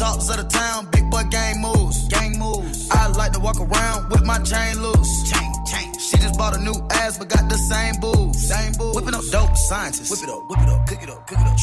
Talks 0.00 0.30
of 0.30 0.38
the 0.38 0.48
town, 0.48 0.88
big 0.92 1.10
boy 1.10 1.24
gang 1.30 1.60
moves. 1.60 2.08
Gang 2.08 2.38
moves. 2.38 2.88
I 2.90 3.08
like 3.08 3.32
to 3.32 3.38
walk 3.38 3.60
around 3.60 4.08
with 4.08 4.24
my 4.24 4.38
chain 4.38 4.80
loose. 4.80 5.30
Chain, 5.30 5.52
chain. 5.66 5.92
She 5.98 6.16
just 6.16 6.38
bought 6.38 6.56
a 6.56 6.60
new 6.62 6.72
ass, 6.88 7.18
but 7.18 7.28
got 7.28 7.50
the 7.50 7.58
same 7.58 8.00
boobs. 8.00 8.48
Same 8.48 8.72
boobs. 8.80 8.96
Whipping 8.96 9.14
up 9.14 9.24
dope 9.30 9.54
scientists. 9.58 10.10
Whip 10.10 10.22
it 10.24 10.30
up, 10.30 10.48
whip 10.48 10.58
it 10.58 10.68
up, 10.70 10.86
cook 10.86 11.02
it 11.02 11.10
up, 11.10 11.26
cook 11.26 11.38
it 11.38 11.46
up. 11.46 11.58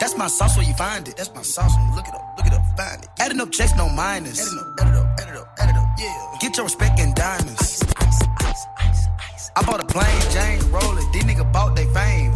That's 0.00 0.18
my 0.18 0.26
sauce 0.26 0.56
where 0.56 0.66
you 0.66 0.74
find 0.74 1.06
it. 1.06 1.16
That's 1.16 1.32
my 1.32 1.42
sauce 1.42 1.72
when 1.76 1.86
you 1.86 1.94
look 1.94 2.08
it 2.08 2.14
up, 2.14 2.34
look 2.36 2.46
it 2.48 2.52
up, 2.54 2.64
find 2.76 3.04
it. 3.04 3.08
Adding 3.20 3.40
up 3.40 3.52
checks, 3.52 3.76
no 3.76 3.88
minus. 3.88 4.40
Adding 4.40 4.58
up, 4.58 4.80
add 4.80 4.88
it 4.88 4.96
up, 4.96 5.20
add 5.20 5.28
it 5.28 5.36
up, 5.36 5.54
add 5.60 5.70
it 5.70 5.76
up. 5.76 5.86
Yeah. 5.96 6.38
Get 6.40 6.56
your 6.56 6.66
respect 6.66 6.98
in 6.98 7.14
diamonds. 7.14 7.84
Ice, 7.98 8.22
ice, 8.38 8.66
ice, 8.78 9.50
I 9.54 9.62
bought 9.62 9.80
a 9.80 9.86
plain 9.86 10.20
Jane 10.34 10.58
roller. 10.72 11.02
These 11.12 11.22
niggas 11.22 11.52
bought 11.52 11.76
they 11.76 11.86
fame. 11.94 12.35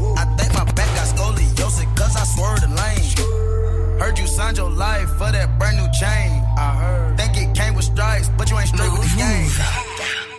Heard 4.11 4.19
you 4.19 4.27
signed 4.27 4.59
your 4.59 4.71
life 4.71 5.09
for 5.23 5.31
that 5.31 5.57
brand 5.57 5.77
new 5.79 5.87
chain. 5.95 6.43
I 6.59 6.75
heard. 6.83 7.17
Think 7.17 7.31
it 7.39 7.55
came 7.55 7.75
with 7.79 7.85
stripes, 7.85 8.29
but 8.37 8.51
you 8.51 8.59
ain't 8.59 8.67
straight 8.67 8.91
with 8.91 9.07
the 9.07 9.15
game. 9.15 9.47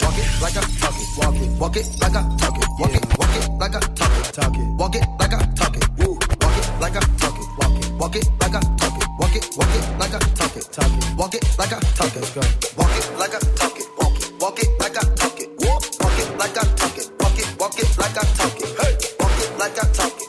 Walk 0.04 0.20
it 0.20 0.28
like 0.44 0.60
I 0.60 0.64
talk 0.76 0.92
it. 1.00 1.08
Walk 1.16 1.40
it. 1.40 1.48
Walk 1.56 1.76
it 1.80 1.88
like 2.04 2.12
I 2.12 2.22
talk 2.36 2.58
it. 2.60 2.68
Walk 2.76 2.92
it. 2.92 3.06
Walk 3.16 3.32
it 3.32 3.48
like 3.64 3.72
I 3.72 3.80
talk 3.96 4.12
it. 4.12 4.28
Talk 4.36 4.56
it. 4.60 4.68
Walk 4.76 4.96
it 5.00 5.08
like 5.16 5.32
I 5.32 5.40
talk 5.56 5.72
it. 5.80 5.88
Woo. 6.04 6.20
Walk 6.20 6.58
it 6.60 6.68
like 6.84 6.98
I 6.98 7.04
talk 7.16 7.40
it. 7.40 7.48
Walk 7.56 7.72
it. 7.80 7.88
Walk 7.96 8.16
it 8.20 8.28
like 8.44 8.56
I 8.56 8.60
talk 8.76 8.92
it. 8.92 9.08
Walk 9.16 9.36
it. 9.40 9.46
Walk 9.56 9.72
it 9.72 9.84
like 9.96 10.16
I 10.16 10.20
talk 10.20 10.56
it. 10.60 10.66
Talk 10.68 10.92
it. 10.92 11.16
Walk 11.16 11.32
it 11.32 11.44
like 11.56 11.72
I 11.72 11.80
talk 11.96 12.12
it. 12.12 12.28
Walk 12.76 12.92
it 12.92 13.08
like 13.24 13.36
I 13.36 13.40
talk 13.56 13.80
it. 13.80 13.88
Walk 13.96 14.20
it. 14.20 14.36
Walk 14.36 14.60
it 14.60 14.68
like 14.84 14.98
I 15.00 15.04
talk 15.16 15.40
it. 15.40 15.48
Walk 15.64 16.20
it 16.20 16.28
like 16.36 16.58
I 16.60 16.64
talk 16.76 16.98
it. 17.00 17.08
Walk 17.24 17.40
it. 17.40 17.48
Walk 17.56 17.80
it 17.80 17.88
like 17.96 18.18
I 18.20 18.24
talk 18.36 18.52
it. 18.52 18.68
Hey. 18.84 19.00
Walk 19.16 19.38
it 19.40 19.52
like 19.56 19.80
I 19.80 19.88
talk 19.96 20.12
it. 20.20 20.21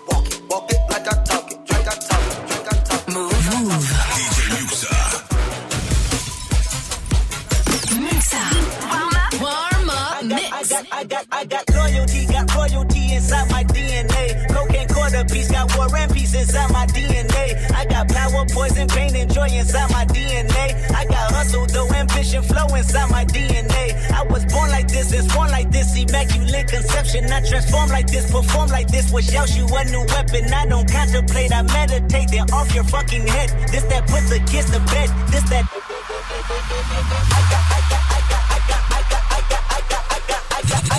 Inside 16.52 16.72
my 16.72 16.86
DNA. 16.86 17.70
I 17.72 17.84
got 17.86 18.08
power, 18.08 18.44
poison, 18.52 18.86
pain, 18.88 19.16
and 19.16 19.32
joy 19.32 19.48
inside 19.48 19.90
my 19.90 20.04
DNA. 20.04 20.90
I 20.94 21.04
got 21.06 21.32
hustle, 21.32 21.66
though 21.66 21.88
ambition, 21.94 22.42
flow 22.42 22.66
inside 22.76 23.10
my 23.10 23.24
DNA. 23.24 24.12
I 24.12 24.22
I 24.22 24.24
was 24.26 24.44
born 24.46 24.70
like 24.70 24.86
this, 24.86 25.12
it's 25.12 25.34
born 25.34 25.50
like 25.50 25.70
this. 25.72 25.96
Immaculate 25.96 26.68
conception. 26.68 27.24
I 27.32 27.40
transform 27.40 27.88
like 27.88 28.06
this, 28.06 28.30
perform 28.30 28.68
like 28.68 28.86
this. 28.86 29.10
Which 29.10 29.32
yells 29.32 29.56
you 29.56 29.66
a 29.66 29.84
new 29.86 30.04
weapon. 30.14 30.52
I 30.52 30.66
don't 30.66 30.88
contemplate, 30.88 31.52
I 31.52 31.62
meditate. 31.62 32.30
Then 32.30 32.48
off 32.52 32.72
your 32.72 32.84
fucking 32.84 33.26
head. 33.26 33.50
This 33.72 33.82
that 33.84 34.06
puts 34.06 34.30
the 34.30 34.38
kids 34.46 34.70
to 34.70 34.78
bed. 34.92 35.10
This 35.32 35.42
that. 35.50 35.66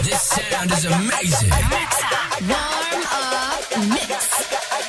This 0.04 0.22
sound 0.22 0.72
is 0.72 0.86
amazing. 0.86 1.50
Warm 2.50 3.04
up 3.08 3.64
mix. 3.88 4.83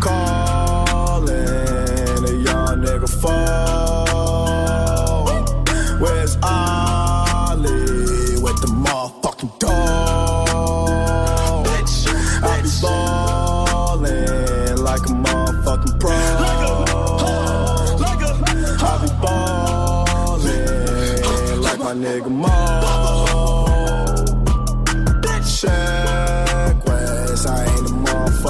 Calling 0.00 1.34
a 2.24 2.32
young 2.44 2.82
nigga 2.82 3.08
phone. 3.22 4.68
Where's 5.98 6.36
Ollie 6.42 8.36
with 8.42 8.60
the 8.60 8.66
motherfucking 8.68 9.58
dog? 9.58 10.48
I 12.44 12.60
be 12.62 12.68
ballin' 12.82 14.76
like 14.84 15.06
a 15.06 15.12
motherfucking 15.24 15.98
pro. 15.98 16.10
I 18.80 18.92
be 19.00 19.08
ballin' 20.44 21.62
like 21.62 21.78
my 21.78 21.94
nigga 21.94 22.30
Mo. 22.30 22.77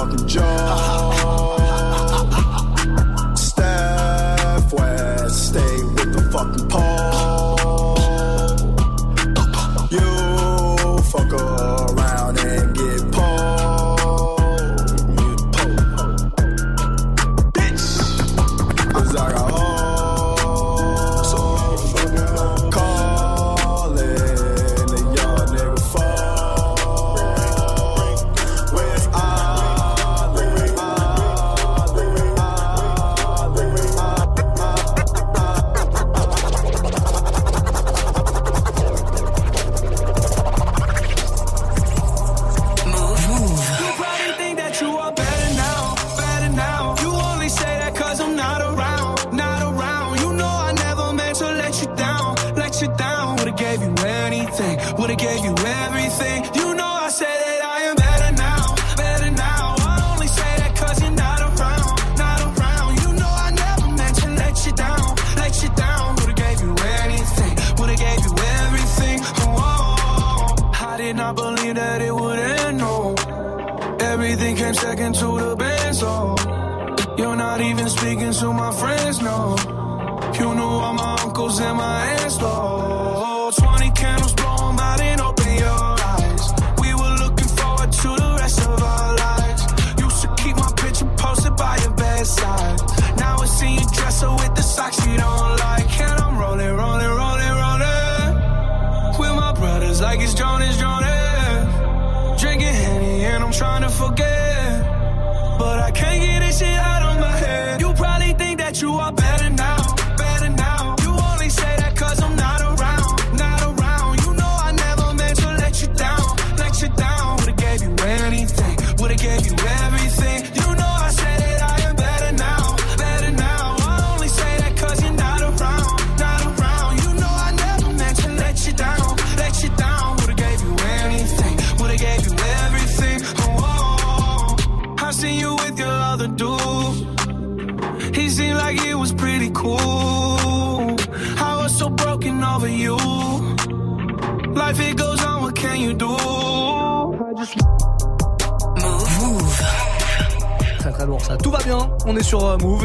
the 0.09 0.25
jar. 0.25 0.58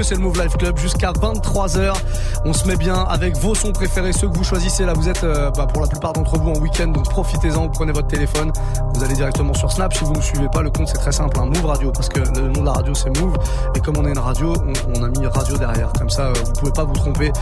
C'est 0.04 0.14
le 0.16 0.20
Move 0.20 0.40
Life 0.40 0.56
Club 0.58 0.78
jusqu'à 0.78 1.12
23h. 1.12 1.94
On 2.44 2.52
se 2.52 2.68
met 2.68 2.76
bien 2.76 2.94
avec 3.08 3.36
vos 3.38 3.54
sons 3.54 3.72
préférés, 3.72 4.12
ceux 4.12 4.28
que 4.28 4.36
vous 4.36 4.44
choisissez. 4.44 4.84
Là, 4.84 4.92
vous 4.92 5.08
êtes 5.08 5.24
euh, 5.24 5.50
bah, 5.50 5.66
pour 5.66 5.80
la 5.80 5.88
plupart 5.88 6.12
d'entre 6.12 6.38
vous 6.38 6.50
en 6.50 6.58
week-end, 6.58 6.88
donc 6.88 7.08
profitez-en, 7.08 7.62
vous 7.62 7.70
prenez 7.70 7.92
votre 7.92 8.08
téléphone, 8.08 8.52
vous 8.94 9.02
allez 9.02 9.14
directement 9.14 9.54
sur 9.54 9.72
Snap. 9.72 9.94
Si 9.94 10.04
vous 10.04 10.12
ne 10.12 10.20
suivez 10.20 10.48
pas, 10.52 10.62
le 10.62 10.70
compte 10.70 10.88
c'est 10.88 10.98
très 10.98 11.12
simple, 11.12 11.38
hein, 11.40 11.46
Move 11.46 11.64
Radio, 11.64 11.90
parce 11.90 12.10
que 12.10 12.20
le 12.20 12.48
nom 12.48 12.60
de 12.60 12.66
la 12.66 12.72
radio 12.72 12.94
c'est 12.94 13.18
Move. 13.18 13.34
Et 13.74 13.80
comme 13.80 13.96
on 13.96 14.06
est 14.06 14.10
une 14.10 14.18
radio, 14.18 14.52
on, 14.52 15.00
on 15.00 15.02
a 15.04 15.08
mis 15.08 15.26
radio 15.26 15.56
derrière. 15.56 15.90
Comme 15.98 16.10
ça, 16.10 16.26
euh, 16.26 16.34
vous 16.44 16.52
pouvez 16.52 16.72
pas 16.72 16.84
vous 16.84 16.92
tromper. 16.92 17.32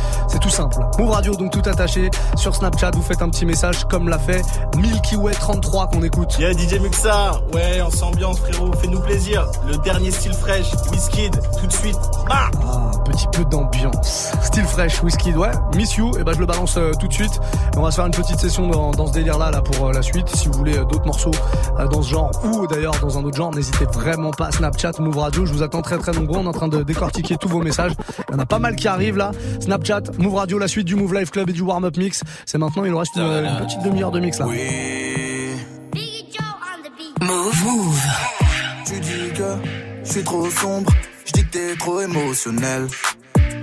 Tout 0.43 0.51
simple. 0.51 0.77
Move 0.99 1.11
Radio, 1.11 1.35
donc 1.37 1.53
tout 1.53 1.69
attaché. 1.69 2.11
Sur 2.37 2.55
Snapchat, 2.55 2.91
vous 2.95 3.03
faites 3.03 3.23
un 3.23 3.29
petit 3.31 3.47
message 3.47 3.85
comme 3.85 4.09
l'a 4.09 4.19
fait 4.19 4.43
Milky 4.77 5.15
Way 5.17 5.33
33 5.33 5.87
qu'on 5.89 6.03
écoute. 6.03 6.37
Yeah, 6.39 6.53
DJ 6.53 6.81
Muxa, 6.81 7.41
ouais, 7.55 7.81
on 7.81 7.91
s'ambiance, 7.91 8.41
frérot, 8.41 8.73
fais-nous 8.81 9.01
plaisir. 9.01 9.47
Le 9.69 9.77
dernier 9.79 10.11
style 10.11 10.35
fraîche, 10.35 10.67
Wizkid, 10.91 11.41
tout 11.61 11.67
de 11.67 11.73
suite. 11.73 11.99
Ah 12.29 12.51
Ah, 12.67 12.82
petit 13.03 13.27
peu 13.33 13.45
d'ambiance. 13.45 14.33
Style 14.43 14.65
fraîche, 14.65 15.03
whisky, 15.03 15.33
ouais. 15.33 15.51
Miss 15.77 15.97
You, 15.97 16.17
et 16.19 16.25
ben 16.25 16.33
je 16.35 16.41
le 16.41 16.47
balance 16.47 16.77
euh, 16.77 16.93
tout 16.99 17.09
de 17.09 17.13
suite. 17.13 17.41
Et 17.75 17.79
on 17.79 17.83
va 17.83 17.91
se 17.91 17.97
faire 17.97 18.07
une 18.07 18.13
petite 18.13 18.39
session 18.39 18.69
dans, 18.69 18.91
dans 18.93 19.07
ce 19.07 19.13
délire 19.13 19.39
là, 19.39 19.51
là 19.51 19.61
pour 19.61 19.89
euh, 19.89 19.93
la 19.93 20.03
suite. 20.03 20.29
Si 20.29 20.49
vous 20.49 20.55
voulez 20.55 20.77
euh, 20.77 20.85
d'autres 20.85 21.07
morceaux 21.07 21.31
euh, 21.79 21.87
dans 21.89 22.03
ce 22.03 22.11
genre 22.11 22.31
ou 22.45 22.67
d'ailleurs 22.67 22.99
dans 23.01 23.19
un 23.19 23.25
autre 23.25 23.37
genre, 23.37 23.55
n'hésitez 23.55 23.85
vraiment 23.87 24.31
pas. 24.31 24.51
Snapchat, 24.51 24.93
Move 24.99 25.19
Radio, 25.19 25.47
je 25.47 25.53
vous 25.53 25.63
attends 25.63 25.83
très 25.83 25.99
très 25.99 26.13
nombreux. 26.13 26.39
On 26.39 26.45
est 26.45 26.49
en 26.49 26.53
train 26.53 26.69
de 26.69 26.83
décortiquer 26.83 27.37
tous 27.37 27.49
vos 27.49 27.61
messages. 27.61 27.93
Il 28.29 28.33
y 28.33 28.37
en 28.37 28.39
a 28.39 28.47
pas 28.47 28.59
mal 28.59 28.77
qui 28.77 28.89
arrivent 28.89 29.17
là. 29.17 29.33
Snapchat, 29.61 30.03
Move 30.19 30.35
Radio, 30.35 30.59
la 30.59 30.69
suite 30.69 30.87
du 30.87 30.95
Move 30.95 31.15
Live 31.15 31.31
Club 31.31 31.51
et 31.51 31.53
du 31.53 31.63
Warm 31.63 31.85
Up 31.85 31.97
Mix. 31.97 32.23
C'est 32.47 32.59
maintenant, 32.59 32.85
il 32.85 32.91
nous 32.91 32.99
reste 32.99 33.17
une, 33.17 33.23
une 33.23 33.67
petite 33.67 33.83
demi-heure 33.83 34.11
de 34.11 34.21
mix 34.21 34.39
là. 34.39 34.47
Move. 37.21 37.65
Move. 37.65 38.01
Tu 38.85 39.01
dis 39.01 39.33
que 39.37 39.55
je 40.05 40.11
suis 40.11 40.25
trop 40.25 40.49
sombre, 40.51 40.91
je 41.33 41.41
dis 41.41 41.47
que 41.47 41.53
t'es 41.53 41.77
trop 41.77 42.01
émotionnel. 42.01 42.87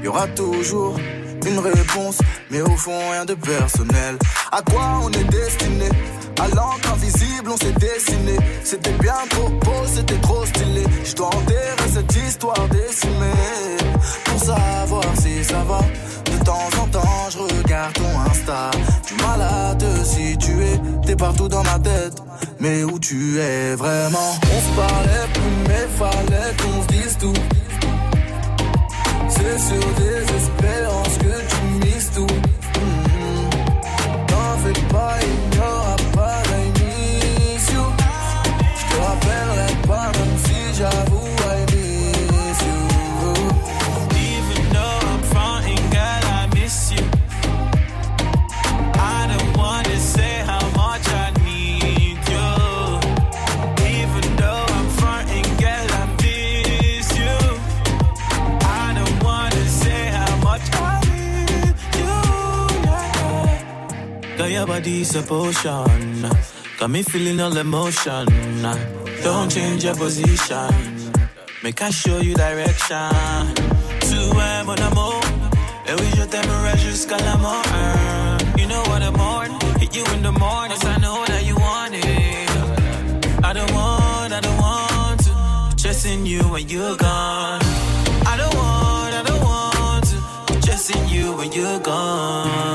Y 0.03 0.07
aura 0.07 0.27
toujours 0.27 0.97
une 1.45 1.59
réponse, 1.59 2.19
mais 2.49 2.61
au 2.61 2.75
fond 2.77 2.97
rien 3.11 3.25
de 3.25 3.33
personnel. 3.33 4.17
À 4.51 4.61
quoi 4.61 5.01
on 5.03 5.11
est 5.11 5.23
destiné? 5.25 5.89
À 6.41 6.47
l'encre 6.55 6.93
invisible, 6.93 7.49
on 7.49 7.57
s'est 7.57 7.73
dessiné. 7.73 8.37
C'était 8.63 8.93
bien 8.93 9.17
trop 9.29 9.49
beau, 9.49 9.81
c'était 9.85 10.19
trop 10.19 10.45
stylé. 10.45 10.83
Je 11.03 11.15
dois 11.15 11.27
enterrer 11.27 11.89
cette 11.93 12.15
histoire 12.15 12.67
décimée 12.69 13.77
pour 14.25 14.39
savoir 14.39 15.03
si 15.21 15.43
ça 15.43 15.63
va. 15.63 15.81
De 16.25 16.43
temps 16.43 16.69
en 16.81 16.87
temps, 16.87 17.18
je 17.29 17.37
regarde 17.37 17.93
ton 17.93 18.19
Insta. 18.29 18.71
Du 19.07 19.13
mal 19.23 19.41
à 19.41 19.75
te 19.75 20.03
situer, 20.03 20.79
t'es 21.05 21.15
partout 21.15 21.47
dans 21.47 21.63
ma 21.63 21.79
tête. 21.79 22.21
Mais 22.59 22.83
où 22.83 22.99
tu 22.99 23.39
es 23.39 23.75
vraiment? 23.75 24.31
On 24.43 24.61
se 24.61 24.75
parlait 24.75 25.27
plus, 25.33 25.57
mais 25.67 25.87
fallait 25.97 26.53
qu'on 26.57 26.81
se 26.81 26.87
dise 26.87 27.17
tout. 27.19 27.33
C'est 29.29 29.59
sur 29.59 29.87
des 30.03 30.21
espérances 30.39 31.17
que 31.17 31.35
tu 31.51 31.85
mises 31.85 32.11
tout. 32.15 32.33
Mmh. 32.79 33.49
T'en 34.27 34.57
fais 34.63 34.81
pas, 34.87 35.15
your 64.59 64.67
body's 64.67 65.15
a 65.15 65.21
potion. 65.21 66.29
Got 66.79 66.89
me 66.89 67.01
feeling 67.03 67.39
all 67.39 67.55
emotion. 67.55 68.25
Don't 69.23 69.49
change 69.49 69.85
your 69.85 69.95
position. 69.95 70.71
Make 71.63 71.81
I 71.81 71.89
show 71.91 72.19
you 72.19 72.33
direction. 72.33 73.09
To 74.09 74.17
where 74.37 74.63
mon 74.65 74.79
amour. 74.89 75.21
Et 75.87 75.93
oui, 75.99 76.09
je 76.17 76.23
t'aimerai 76.31 76.77
jusqu'à 76.77 77.17
la 77.27 77.37
mort. 77.37 77.63
You 78.57 78.67
know 78.67 78.83
what 78.89 79.01
I'm 79.01 79.19
on. 79.19 79.49
Hit 79.79 79.95
you 79.95 80.03
in 80.13 80.21
the 80.23 80.33
morning. 80.43 80.77
Cause 80.77 80.85
I 80.85 80.97
know 81.03 81.17
that 81.31 81.43
you 81.47 81.55
want 81.55 81.93
it. 81.95 82.49
I 83.49 83.53
don't 83.53 83.73
want, 83.79 84.33
I 84.37 84.39
don't 84.41 84.59
want 84.65 85.19
to. 85.25 85.33
Chasing 85.81 86.25
you 86.25 86.41
when 86.53 86.67
you're 86.67 86.97
gone. 86.97 87.61
I 88.31 88.35
don't 88.41 88.55
want, 88.61 89.11
I 89.19 89.23
don't 89.29 89.43
want 89.49 90.03
to. 90.11 90.17
Chasing 90.67 91.07
you 91.07 91.25
when 91.37 91.49
you're 91.53 91.79
gone. 91.79 92.68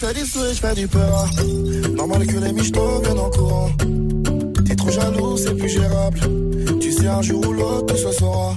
je 0.00 0.06
fais 0.06 0.14
des 0.14 0.24
souris, 0.24 0.54
je 0.54 0.60
fais 0.60 0.74
du 0.74 0.86
peur. 0.86 1.26
Normal 1.96 2.26
que 2.26 2.36
les 2.36 2.52
michtos 2.52 3.00
viennent 3.02 3.18
en 3.18 3.30
courant. 3.30 3.70
T'es 4.66 4.76
trop 4.76 4.90
jaloux, 4.90 5.36
c'est 5.36 5.54
plus 5.54 5.68
gérable. 5.68 6.20
Tu 6.80 6.92
sais, 6.92 7.08
un 7.08 7.22
jour 7.22 7.46
ou 7.46 7.52
l'autre, 7.52 7.86
tout 7.86 7.96
se 7.96 8.12
saura. 8.12 8.54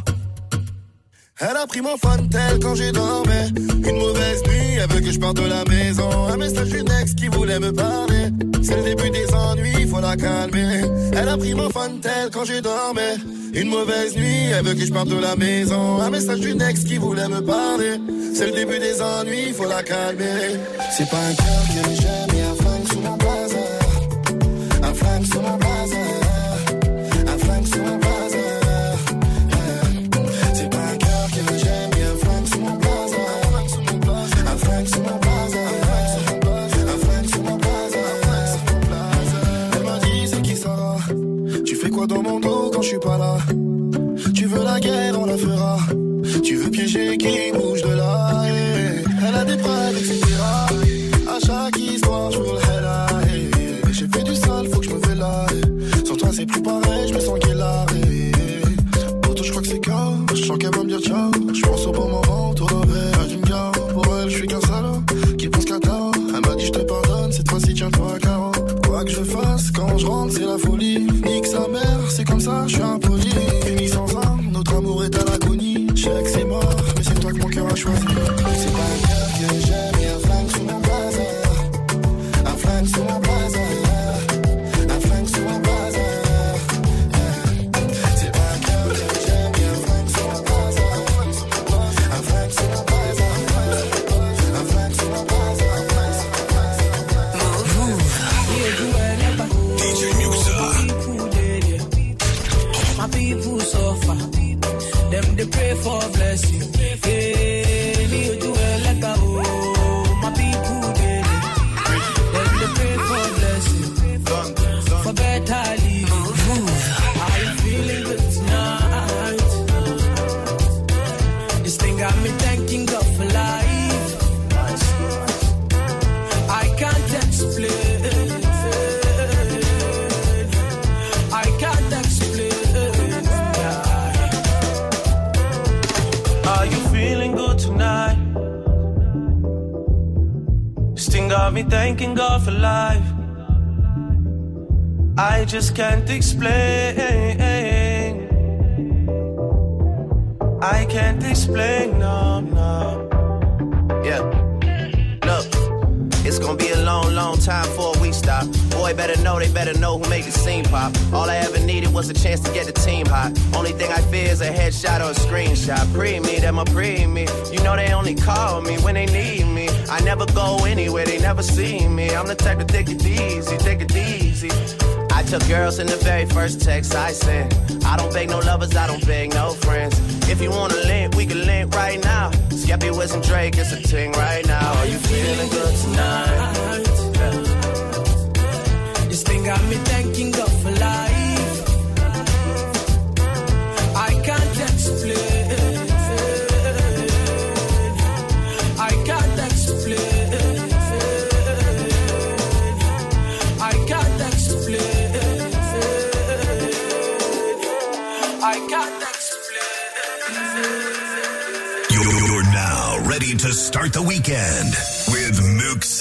Elle 1.39 1.57
a 1.57 1.66
pris 1.66 1.82
mon 1.82 1.97
tel 2.30 2.59
quand 2.61 2.76
j'ai 2.76 2.91
dormi. 2.91 3.53
Une 3.57 3.97
mauvaise 3.97 4.43
nuit, 4.43 4.78
elle 4.80 4.89
veut 4.89 5.01
que 5.01 5.11
je 5.11 5.20
parte 5.20 5.38
de 5.38 5.47
la 5.47 5.63
maison. 5.66 6.28
Un 6.28 6.38
message 6.38 6.70
d'une 6.70 6.91
ex 7.01 7.16
qui 7.16 7.28
voulait 7.28 7.59
me 7.59 7.72
parler 7.72 8.30
c'est 8.72 8.78
le 8.78 8.84
début 8.84 9.09
des 9.09 9.34
ennuis, 9.34 9.88
faut 9.88 9.99
la 9.99 10.15
calmer. 10.15 10.82
Elle 11.13 11.28
a 11.28 11.38
pris 11.38 11.53
mon 11.53 11.69
tel 12.01 12.30
quand 12.32 12.45
j'ai 12.45 12.61
dormi. 12.61 13.01
Une 13.53 13.67
mauvaise 13.67 14.15
nuit, 14.15 14.45
elle 14.57 14.65
veut 14.65 14.74
que 14.74 14.86
je 14.86 14.93
parte 14.93 15.09
de 15.09 15.19
la 15.19 15.36
maison. 15.36 15.99
Un 15.99 16.09
message 16.09 16.39
d'une 16.39 16.61
ex 16.61 16.84
qui 16.86 16.97
voulait 16.97 17.28
me 17.28 17.41
parler. 17.41 17.99
C'est 18.34 18.47
le 18.47 18.53
début 18.53 18.80
des 18.80 19.01
ennuis, 19.01 19.51
faut 19.53 19.67
la 19.67 19.84
calmer. 19.84 20.55
C'est 20.95 21.09
pas 21.09 21.17
un 21.17 21.34
cœur 21.34 21.63
que 21.67 22.01
j'aime, 22.01 22.30
mais 22.34 22.43
un 22.43 22.55
flingue 22.55 22.88
sous 22.91 22.99
mon 23.01 23.17
bazar. 23.17 24.84
Un 24.84 24.93
flingue 24.93 25.26
sous 25.26 25.41
mon 25.41 25.57
Tu 44.36 44.45
veux 44.45 44.64
la 44.64 44.80
guerre, 44.80 45.20
on 45.20 45.26
la 45.26 45.38
fera. 45.38 45.78
Tu 46.43 46.56
veux 46.56 46.70
piéger 46.70 47.18
qui 47.18 47.52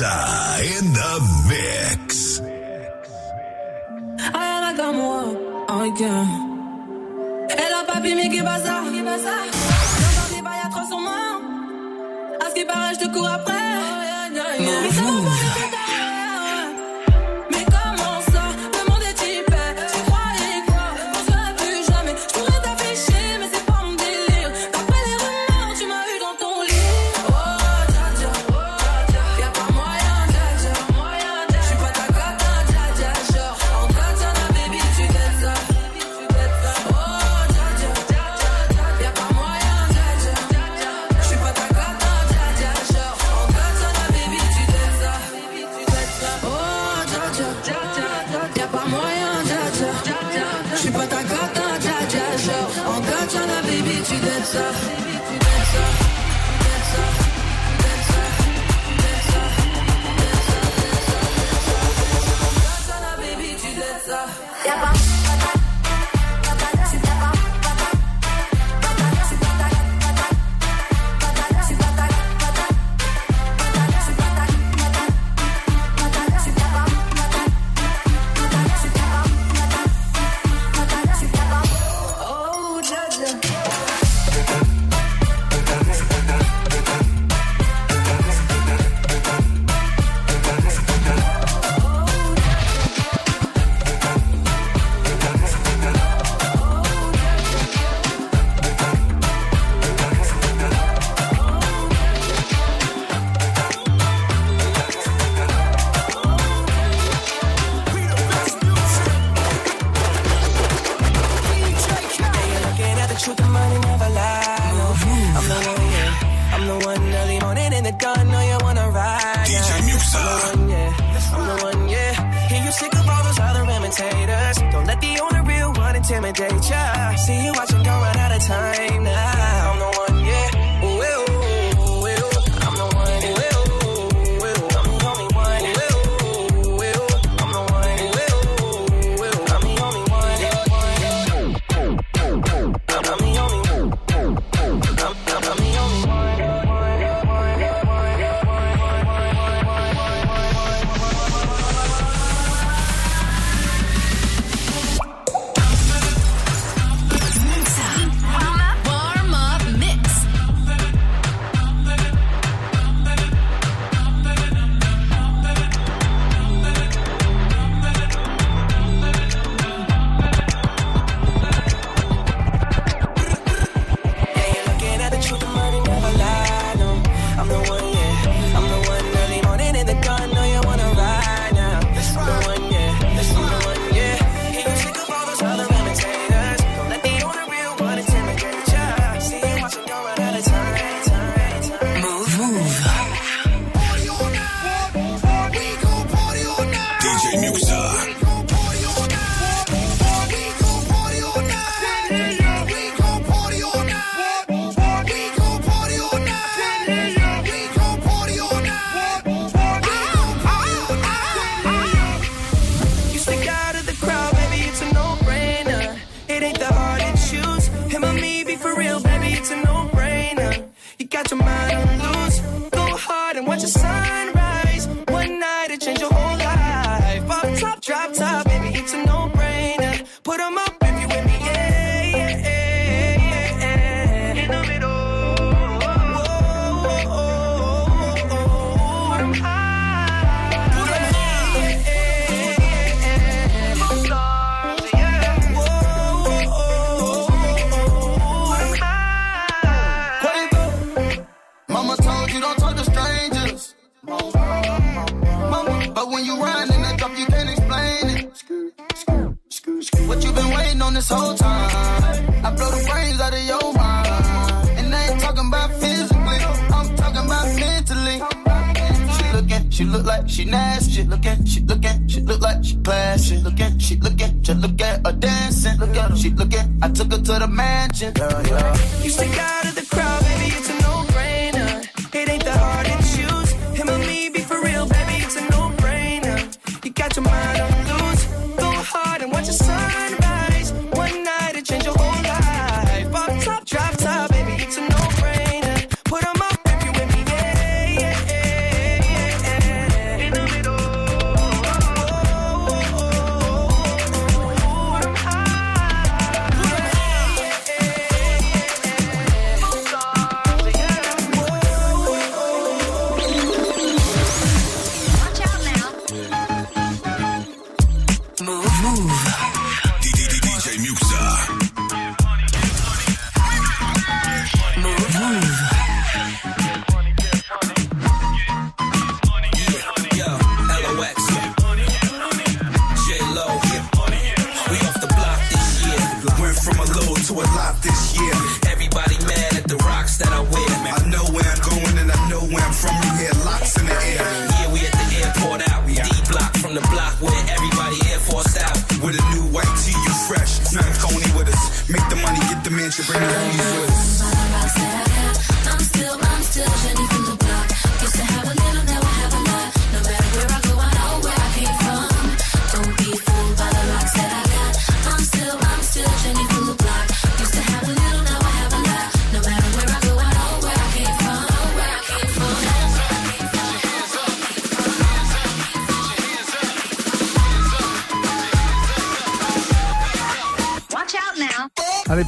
Pizza. 0.01 0.30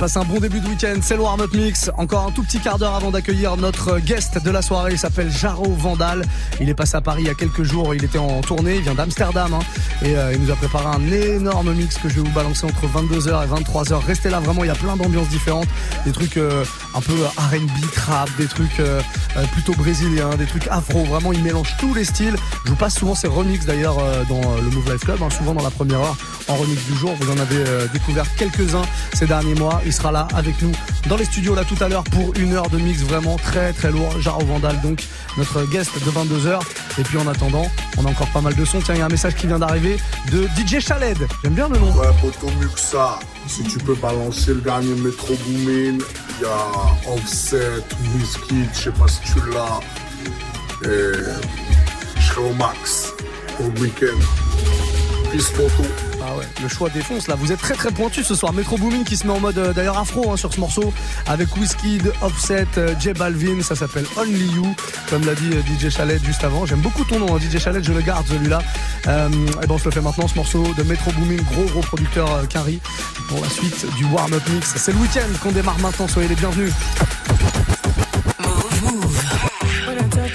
Passez 0.03 0.18
un 0.18 0.24
bon 0.24 0.40
début 0.40 0.59
de 0.59 0.66
week-end. 0.66 0.96
C'est 1.00 1.14
le 1.14 1.22
warm-up 1.22 1.55
mix. 1.55 1.88
Encore 1.96 2.26
un 2.26 2.32
tout 2.32 2.42
petit 2.42 2.59
quart 2.59 2.76
d'heure 2.76 2.96
avant 2.96 3.12
d'accueillir 3.12 3.57
notre 3.57 4.00
guest 4.00 4.42
de 4.42 4.50
la 4.50 4.61
soirée. 4.61 4.94
Il 4.94 4.98
s'appelle 4.98 5.30
Jaro 5.30 5.72
Vandal. 5.78 6.24
Il 6.61 6.68
est 6.68 6.74
passé 6.74 6.96
à 6.96 7.00
Paris 7.00 7.22
il 7.22 7.28
y 7.28 7.30
a 7.30 7.34
quelques 7.34 7.62
jours. 7.62 7.94
Il 7.94 8.03
était 8.03 8.18
en 8.18 8.40
tournée. 8.40 8.74
Il 8.74 8.82
vient 8.82 8.96
d'Amsterdam. 8.96 9.55
hein. 9.55 9.61
et 10.05 10.16
euh, 10.16 10.32
il 10.34 10.40
nous 10.42 10.50
a 10.50 10.57
préparé 10.57 10.86
un 10.86 11.12
énorme 11.12 11.72
mix 11.74 11.98
que 11.98 12.09
je 12.09 12.16
vais 12.16 12.22
vous 12.22 12.34
balancer 12.34 12.66
entre 12.66 12.84
22h 12.88 13.44
et 13.44 13.62
23h. 13.62 14.05
Restez 14.05 14.28
là, 14.30 14.40
vraiment. 14.40 14.64
Il 14.64 14.66
y 14.66 14.70
a 14.70 14.74
plein 14.74 14.96
d'ambiances 14.96 15.28
différentes. 15.28 15.68
Des 16.05 16.11
trucs 16.11 16.36
euh, 16.36 16.64
un 16.96 17.00
peu 17.00 17.14
R&B, 17.36 17.92
trap, 17.94 18.28
des 18.38 18.46
trucs 18.48 18.80
euh, 18.80 19.00
euh, 19.36 19.44
plutôt 19.53 19.74
brésiliens, 19.74 20.30
des 20.34 20.46
trucs 20.46 20.66
afro. 20.66 21.05
Vraiment, 21.05 21.32
il 21.32 21.44
mélange 21.44 21.76
tous 21.78 21.94
les 21.94 22.05
styles. 22.05 22.34
Je 22.64 22.70
vous 22.70 22.76
passe 22.76 22.96
souvent 22.96 23.14
ces 23.14 23.28
remixes 23.28 23.66
d'ailleurs 23.66 24.00
euh, 24.00 24.24
dans 24.28 24.40
euh, 24.40 24.62
le 24.64 24.70
Move 24.70 24.90
Life 24.92 25.05
Club. 25.05 25.22
hein, 25.22 25.30
souvent 25.30 25.55
dans 25.55 25.62
la 25.62 25.70
première 25.70 26.00
heure 26.00 26.16
en 26.53 26.57
remix 26.57 26.84
du 26.84 26.96
jour. 26.96 27.14
Vous 27.20 27.30
en 27.30 27.38
avez 27.38 27.64
euh, 27.66 27.86
découvert 27.92 28.26
quelques-uns 28.36 28.82
ces 29.14 29.26
derniers 29.26 29.55
mois. 29.55 29.80
Il 29.86 29.92
sera 29.92 30.12
là 30.12 30.28
avec 30.34 30.61
nous 30.62 30.72
dans 31.09 31.16
les 31.16 31.24
studios 31.24 31.55
là 31.55 31.64
tout 31.64 31.82
à 31.82 31.88
l'heure 31.88 32.05
pour 32.05 32.34
une 32.36 32.53
heure 32.53 32.68
de 32.68 32.78
mix 32.78 33.00
vraiment 33.00 33.36
très 33.36 33.72
très 33.72 33.90
lourd. 33.90 34.20
Jaro 34.20 34.44
Vandal 34.44 34.80
donc 34.82 35.03
notre 35.36 35.64
guest 35.70 35.90
de 35.94 36.11
22h. 36.11 36.61
Et 36.98 37.03
puis 37.03 37.18
en 37.18 37.26
attendant, 37.26 37.66
on 37.96 38.05
a 38.05 38.11
encore 38.11 38.28
pas 38.28 38.40
mal 38.40 38.55
de 38.55 38.64
sons. 38.64 38.80
Tiens, 38.84 38.94
il 38.94 38.98
y 38.98 39.03
a 39.03 39.07
un 39.07 39.09
message 39.09 39.34
qui 39.34 39.46
vient 39.46 39.59
d'arriver 39.59 39.96
de 40.30 40.46
DJ 40.57 40.80
Chaled. 40.80 41.18
J'aime 41.42 41.55
bien 41.55 41.68
le 41.68 41.78
nom. 41.78 41.92
Ouais, 41.92 42.09
poto 42.20 42.50
Muxa, 42.61 43.18
si 43.46 43.62
tu 43.62 43.78
peux 43.78 43.94
balancer 43.94 44.55
le 44.55 44.61
dernier 44.61 44.94
Metro 44.94 45.34
Boomin, 45.46 45.98
il 45.98 46.42
y 46.42 46.44
a 46.44 47.12
Offset, 47.12 47.82
Wizkid, 48.14 48.68
je 48.74 48.78
sais 48.78 48.90
pas 48.90 49.09
si 49.09 49.20
tu 49.20 49.38
l'as. 49.53 49.80
Et 50.84 51.12
je 52.16 52.22
serai 52.22 52.40
au 52.42 52.53
max 52.55 53.12
au 53.61 53.80
week-end. 53.80 54.18
Peace 55.30 55.50
poto. 55.57 56.12
Le 56.62 56.68
choix 56.68 56.88
défonce 56.90 57.28
là. 57.28 57.34
Vous 57.34 57.53
êtes 57.53 57.61
très 57.61 57.74
très 57.74 57.90
pointu 57.90 58.24
ce 58.24 58.34
soir. 58.34 58.53
Metro 58.53 58.76
Boomin 58.78 59.05
qui 59.05 59.16
se 59.16 59.26
met 59.26 59.32
en 59.32 59.40
mode 59.40 59.59
euh, 59.59 59.72
d'ailleurs 59.72 59.99
afro 59.99 60.32
hein, 60.32 60.36
sur 60.36 60.53
ce 60.53 60.61
morceau 60.61 60.93
avec 61.26 61.57
Wizkid, 61.57 62.12
Offset, 62.22 62.66
euh, 62.78 62.95
J 62.99 63.12
Balvin. 63.12 63.62
Ça 63.62 63.74
s'appelle 63.74 64.07
Only 64.16 64.47
You, 64.47 64.74
comme 65.11 65.24
l'a 65.24 65.34
dit 65.34 65.51
euh, 65.53 65.62
DJ 65.62 65.90
Chalet 65.90 66.22
juste 66.24 66.45
avant. 66.45 66.66
J'aime 66.66 66.80
beaucoup 66.80 67.05
ton 67.05 67.18
nom, 67.18 67.36
hein, 67.36 67.38
DJ 67.40 67.59
Chalet. 67.59 67.82
Je 67.82 67.93
le 67.93 68.01
garde 68.01 68.26
celui-là. 68.26 68.61
Euh, 69.07 69.28
et 69.62 69.66
ben 69.66 69.74
on 69.74 69.78
se 69.78 69.84
le 69.86 69.90
fait 69.90 70.01
maintenant 70.01 70.28
ce 70.28 70.34
morceau 70.34 70.62
de 70.76 70.82
Metro 70.84 71.11
Boomin, 71.12 71.43
gros 71.43 71.64
gros 71.64 71.80
producteur 71.80 72.47
Quinry 72.49 72.80
pour 73.28 73.40
la 73.40 73.49
suite 73.49 73.86
du 73.97 74.05
warm 74.07 74.32
up 74.32 74.43
mix. 74.51 74.74
C'est 74.76 74.93
le 74.93 74.99
week-end 74.99 75.28
qu'on 75.43 75.53
démarre 75.53 75.78
maintenant. 75.78 76.09
Soyez 76.09 76.28
les 76.28 76.36
bienvenus. 76.36 76.72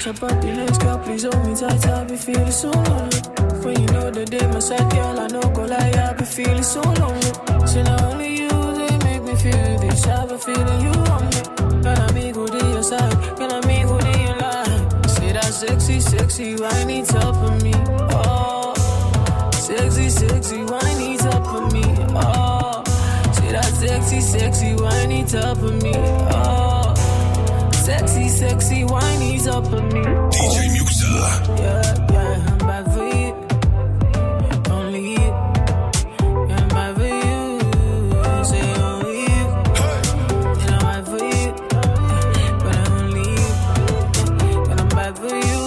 When 0.08 0.16
I 0.16 0.64
touch 0.64 0.82
your 0.82 0.96
body, 0.96 1.04
please 1.04 1.22
hold 1.24 1.46
me 1.46 1.54
tight. 1.54 1.86
I 1.86 2.04
be 2.04 2.16
feeling 2.16 2.50
so 2.50 2.70
lonely. 2.70 3.20
When 3.62 3.78
you 3.78 3.86
know 3.88 4.10
the 4.10 4.24
day 4.24 4.46
my 4.46 4.58
side, 4.58 4.90
girl, 4.90 5.20
I 5.20 5.26
know 5.26 5.42
go 5.50 5.66
lie. 5.66 5.92
I 5.92 6.14
be 6.14 6.24
feeling 6.24 6.62
so 6.62 6.80
lonely. 6.80 7.66
So 7.66 7.82
not 7.82 8.02
only 8.04 8.40
you, 8.40 8.48
they 8.48 8.96
make 9.04 9.22
me 9.22 9.34
feel 9.36 9.78
this. 9.80 10.06
I 10.06 10.24
be 10.24 10.38
feeling 10.38 10.80
you 10.80 10.92
on 11.12 11.24
me. 11.28 11.82
Can 11.82 11.98
I 11.98 12.12
be 12.12 12.32
good 12.32 12.54
in 12.54 12.70
your 12.72 12.82
side? 12.82 13.12
Can 13.36 13.52
I 13.52 13.60
be 13.60 13.82
good 13.84 14.06
in 14.06 14.20
your 14.22 14.36
life? 14.38 15.10
Say 15.10 15.32
that 15.32 15.52
sexy, 15.52 16.00
sexy, 16.00 16.56
whiny 16.56 17.02
top 17.02 17.36
of 17.36 17.62
me. 17.62 17.74
Oh, 18.16 18.72
sexy, 19.52 20.08
sexy, 20.08 20.64
whiny 20.64 21.18
top 21.18 21.46
of 21.54 21.70
me. 21.70 21.84
Oh, 22.16 22.82
say 23.34 23.52
that 23.52 23.70
sexy, 23.76 24.20
sexy, 24.22 24.72
whiny 24.72 25.24
top 25.24 25.58
of 25.58 25.82
me. 25.82 25.92
Oh. 25.94 26.67
Sexy, 27.88 28.28
sexy, 28.28 28.84
whiny 28.84 29.40
up 29.48 29.64
on 29.72 29.88
me. 29.88 30.02
DJ 30.02 30.68
Muxa. 30.76 31.08
Yeah, 31.58 32.12
yeah, 32.12 32.50
I'm 32.50 32.58
bad 32.58 32.84
for 32.92 33.06
you. 33.16 33.32
Only 34.70 35.12
you. 35.12 35.28
Yeah, 36.48 36.60
I'm 36.60 36.68
bad 36.68 36.96
for 36.98 37.08
you. 37.08 37.40
Say 38.44 38.60
only 38.84 39.20
you. 39.32 39.44
And 40.60 40.70
I'm 40.74 40.82
bad 40.84 41.02
for 41.08 41.16
you. 41.16 41.48
But 42.60 42.76
I'm 42.76 42.92
only 43.00 43.24
you. 43.40 43.48
And 44.70 44.80
I'm 44.82 44.88
bad 44.90 45.12
for 45.16 45.34
you. 45.48 45.62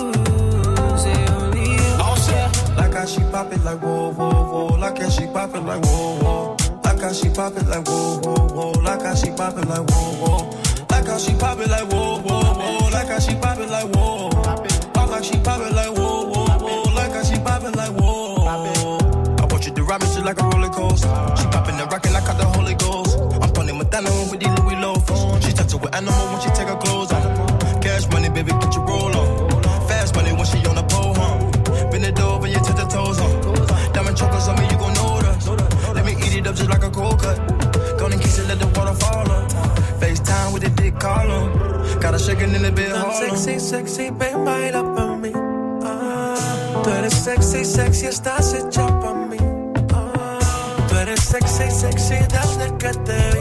Say 1.01 1.17
only 1.33 1.63
you. 1.73 1.89
Yeah. 2.29 2.51
Like 2.77 2.93
how 2.93 3.05
she 3.07 3.21
pop 3.31 3.51
it 3.51 3.63
like 3.63 3.81
whoa, 3.81 4.11
whoa, 4.13 4.29
whoa. 4.29 4.77
Like 4.77 4.99
how 4.99 5.09
she 5.09 5.25
pop 5.25 5.55
it 5.55 5.63
like 5.63 5.83
whoa, 5.85 6.19
whoa. 6.21 6.57
Like 6.83 7.01
how 7.01 7.13
she 7.13 7.29
pop 7.29 7.57
it 7.57 7.65
like 7.65 7.87
whoa, 7.87 8.19
whoa, 8.19 8.47
whoa. 8.47 8.71
Like 8.83 9.01
how 9.01 9.15
she 9.15 9.31
pop 9.31 9.57
it 9.57 9.67
like 9.67 9.89
whoa, 9.89 10.13
whoa. 10.21 10.70
How 11.11 11.17
she 11.17 11.33
pop 11.33 11.59
it 11.59 11.69
like 11.69 11.91
whoa, 11.91 12.21
whoa, 12.21 12.39
whoa. 12.39 12.89
Like 12.89 13.09
how 13.09 13.19
she 13.19 13.35
pop 13.35 13.59
it 13.59 13.69
like 13.69 13.93
whoa. 13.93 14.29
Pop 14.93 15.09
like 15.09 15.25
she 15.25 15.37
pop 15.39 15.59
it 15.59 15.75
like 15.75 15.91
whoa, 15.97 16.23
whoa, 16.23 16.57
whoa. 16.57 16.83
Like 16.95 17.11
how 17.11 17.21
she 17.21 17.35
pop 17.35 17.63
it 17.63 17.75
like 17.75 17.91
whoa. 17.99 18.45
I 18.45 19.45
want 19.51 19.67
you 19.67 19.73
to 19.73 19.83
ride 19.83 19.99
me 19.99 20.07
shit 20.07 20.23
like 20.23 20.39
a 20.39 20.43
roller 20.43 20.69
coaster. 20.69 21.09
She 21.35 21.43
popping 21.51 21.75
and 21.75 21.91
rocking 21.91 22.13
like 22.13 22.23
I 22.23 22.27
got 22.27 22.37
the 22.37 22.45
Holy 22.45 22.75
Ghost. 22.75 23.19
I'm 23.43 23.51
pulling 23.51 23.77
Madonna 23.77 24.09
with 24.31 24.39
these 24.39 24.57
Louis 24.59 24.77
loafers. 24.77 25.45
She 25.45 25.51
touch 25.51 25.73
it 25.73 25.81
with 25.81 25.93
animal 25.93 26.31
when 26.31 26.39
she 26.39 26.49
take 26.51 26.69
her 26.69 26.77
clothes 26.77 26.90
Got 42.51 42.55
her 42.55 42.55
shaking 42.55 42.55
in 42.55 42.61
the 42.63 42.71
bed, 42.71 42.91
Tan 42.91 43.01
hard 43.01 43.37
sexy, 43.37 43.59
sexy, 43.59 44.09
ven 44.09 44.45
baila 44.45 44.83
pa' 44.95 45.15
mí. 45.15 45.31
Ah, 45.83 46.81
tú 46.83 46.89
eres 46.89 47.13
sexy, 47.13 47.65
sexy, 47.65 48.07
estás 48.07 48.53
hecha 48.53 48.87
pa' 48.99 49.13
mí. 49.13 49.37
Ah, 49.93 50.87
tú 50.89 50.95
eres 50.97 51.23
sexy, 51.23 51.71
sexy 51.71 52.15
desde 52.29 52.77
que 52.77 52.91
te 53.05 53.31
vi. 53.33 53.40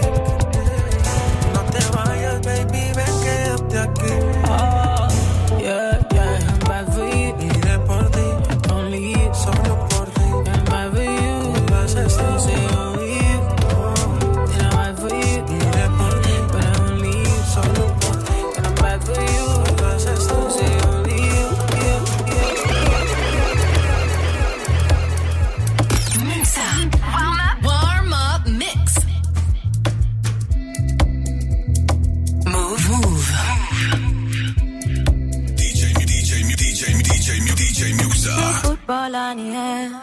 on, 39.31 39.39
yeah. 39.39 40.00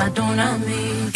perdóname. 0.00 1.12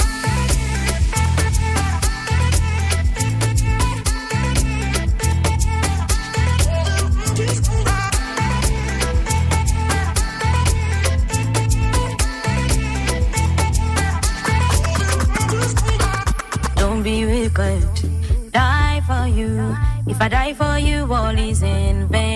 Don't 16.76 17.02
be 17.02 17.24
wicked, 17.24 17.80
die 18.52 19.00
for 19.06 19.26
you. 19.26 19.74
If 20.06 20.20
I 20.20 20.28
die 20.28 20.52
for 20.52 20.78
you, 20.78 21.10
all 21.10 21.38
is 21.38 21.62
in 21.62 22.06
vain. 22.08 22.33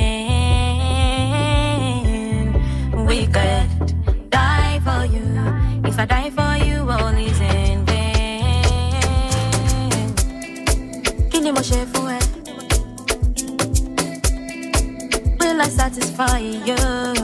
satisfy 16.01 16.39
fire. 16.67 17.15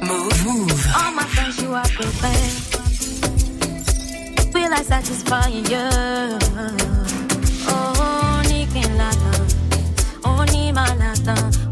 Move, 0.00 0.44
move. 0.44 0.86
All 0.96 1.12
my 1.12 1.24
friends, 1.24 1.60
you 1.62 1.72
are 1.74 1.84
perfect. 1.84 2.74
Will 4.54 4.72
I 4.72 4.82
satisfy 4.82 5.48
you? 5.48 5.88
Oh, 7.70 8.42
ni 8.48 8.66
que 8.66 8.82
lata, 8.96 9.46
oh 10.24 10.44
ni 10.52 10.72
malata. 10.72 11.67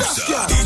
Medusa. 0.00 0.59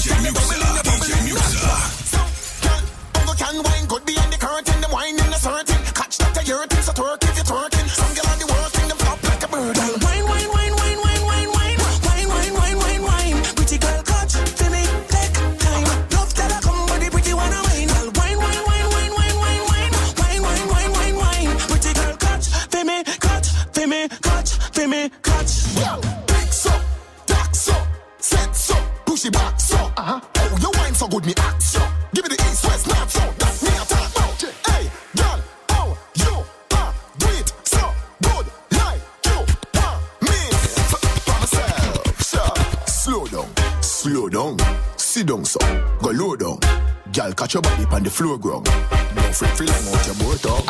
Catch 47.45 47.53
your 47.53 47.61
body 47.61 47.84
on 47.84 48.03
the 48.03 48.09
floor 48.09 48.38
girl. 48.38 48.62
Don't 48.62 49.34
freak 49.34 49.51
feel 49.51 49.68
out 49.68 50.07
your 50.07 50.14
boat 50.14 50.47
out. 50.47 50.63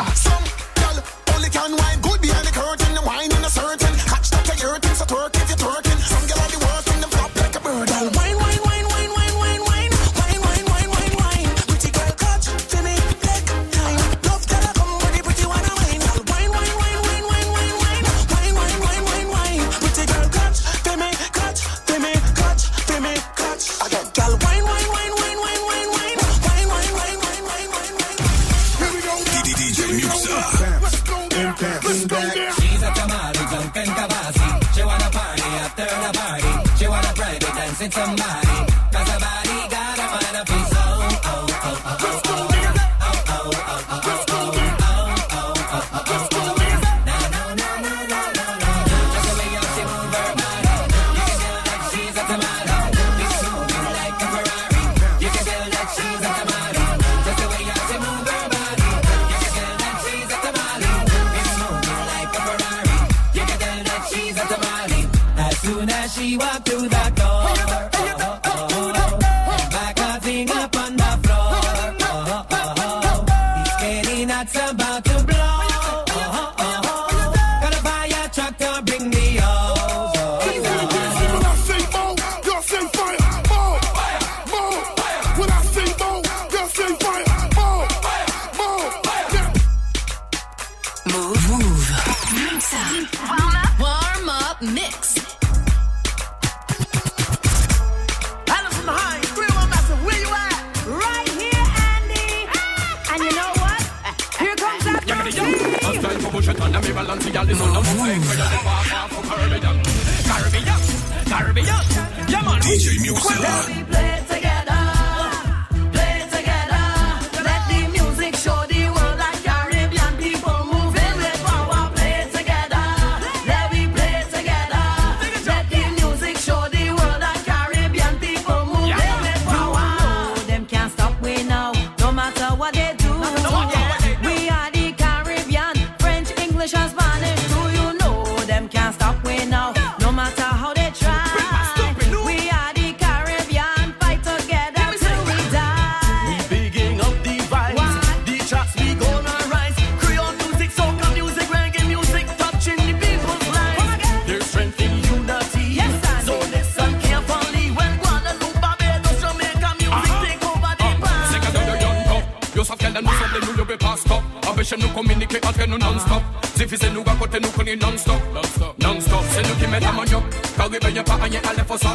she 66.15 66.37
walked 66.37 66.69
through 66.69 66.87
that. 66.87 67.15
door. 67.15 67.24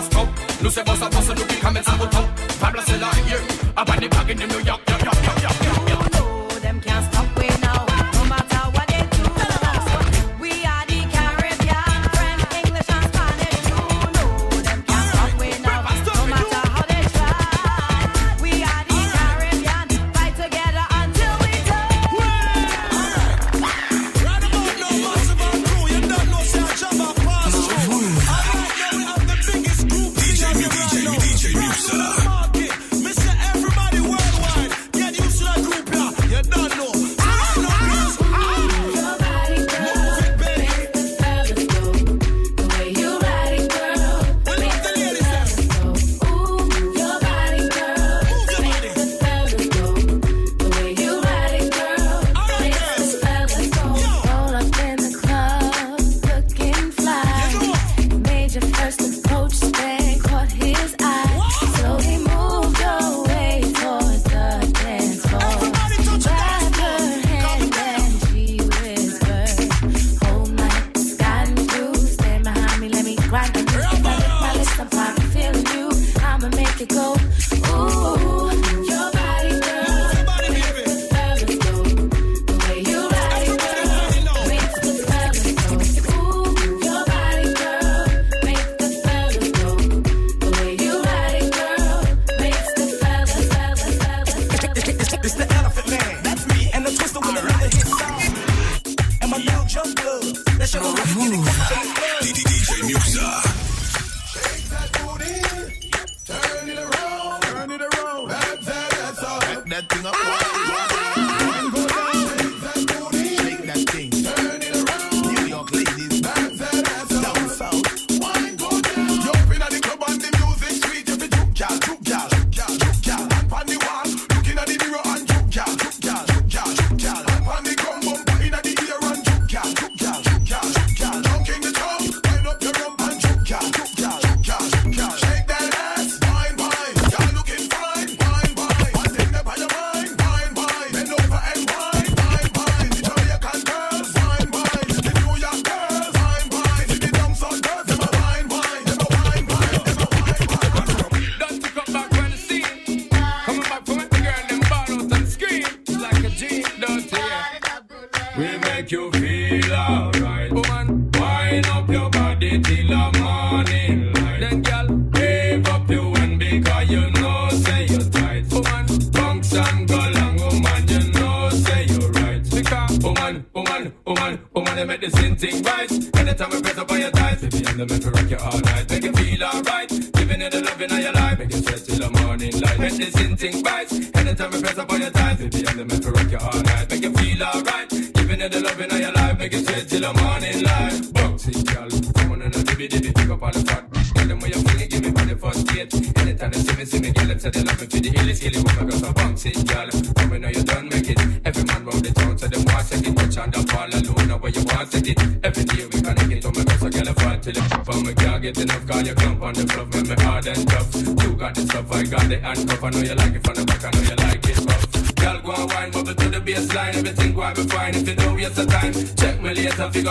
stop. 0.03 0.29
Nous 0.63 0.71
c'est 0.71 0.85
bon, 0.87 0.95
ça 0.95 1.09
passe, 1.09 1.29
nous 1.29 1.45
qui 1.45 1.61
ramène 1.65 1.83
ça 1.83 1.93
au 1.95 2.07
top. 2.07 2.27
Fable, 2.61 2.81
c'est 2.87 2.99
la. 2.99 3.11
À 3.77 3.85
bas 3.85 3.97
des 3.97 4.09
New 4.35 4.67
York. 4.67 4.80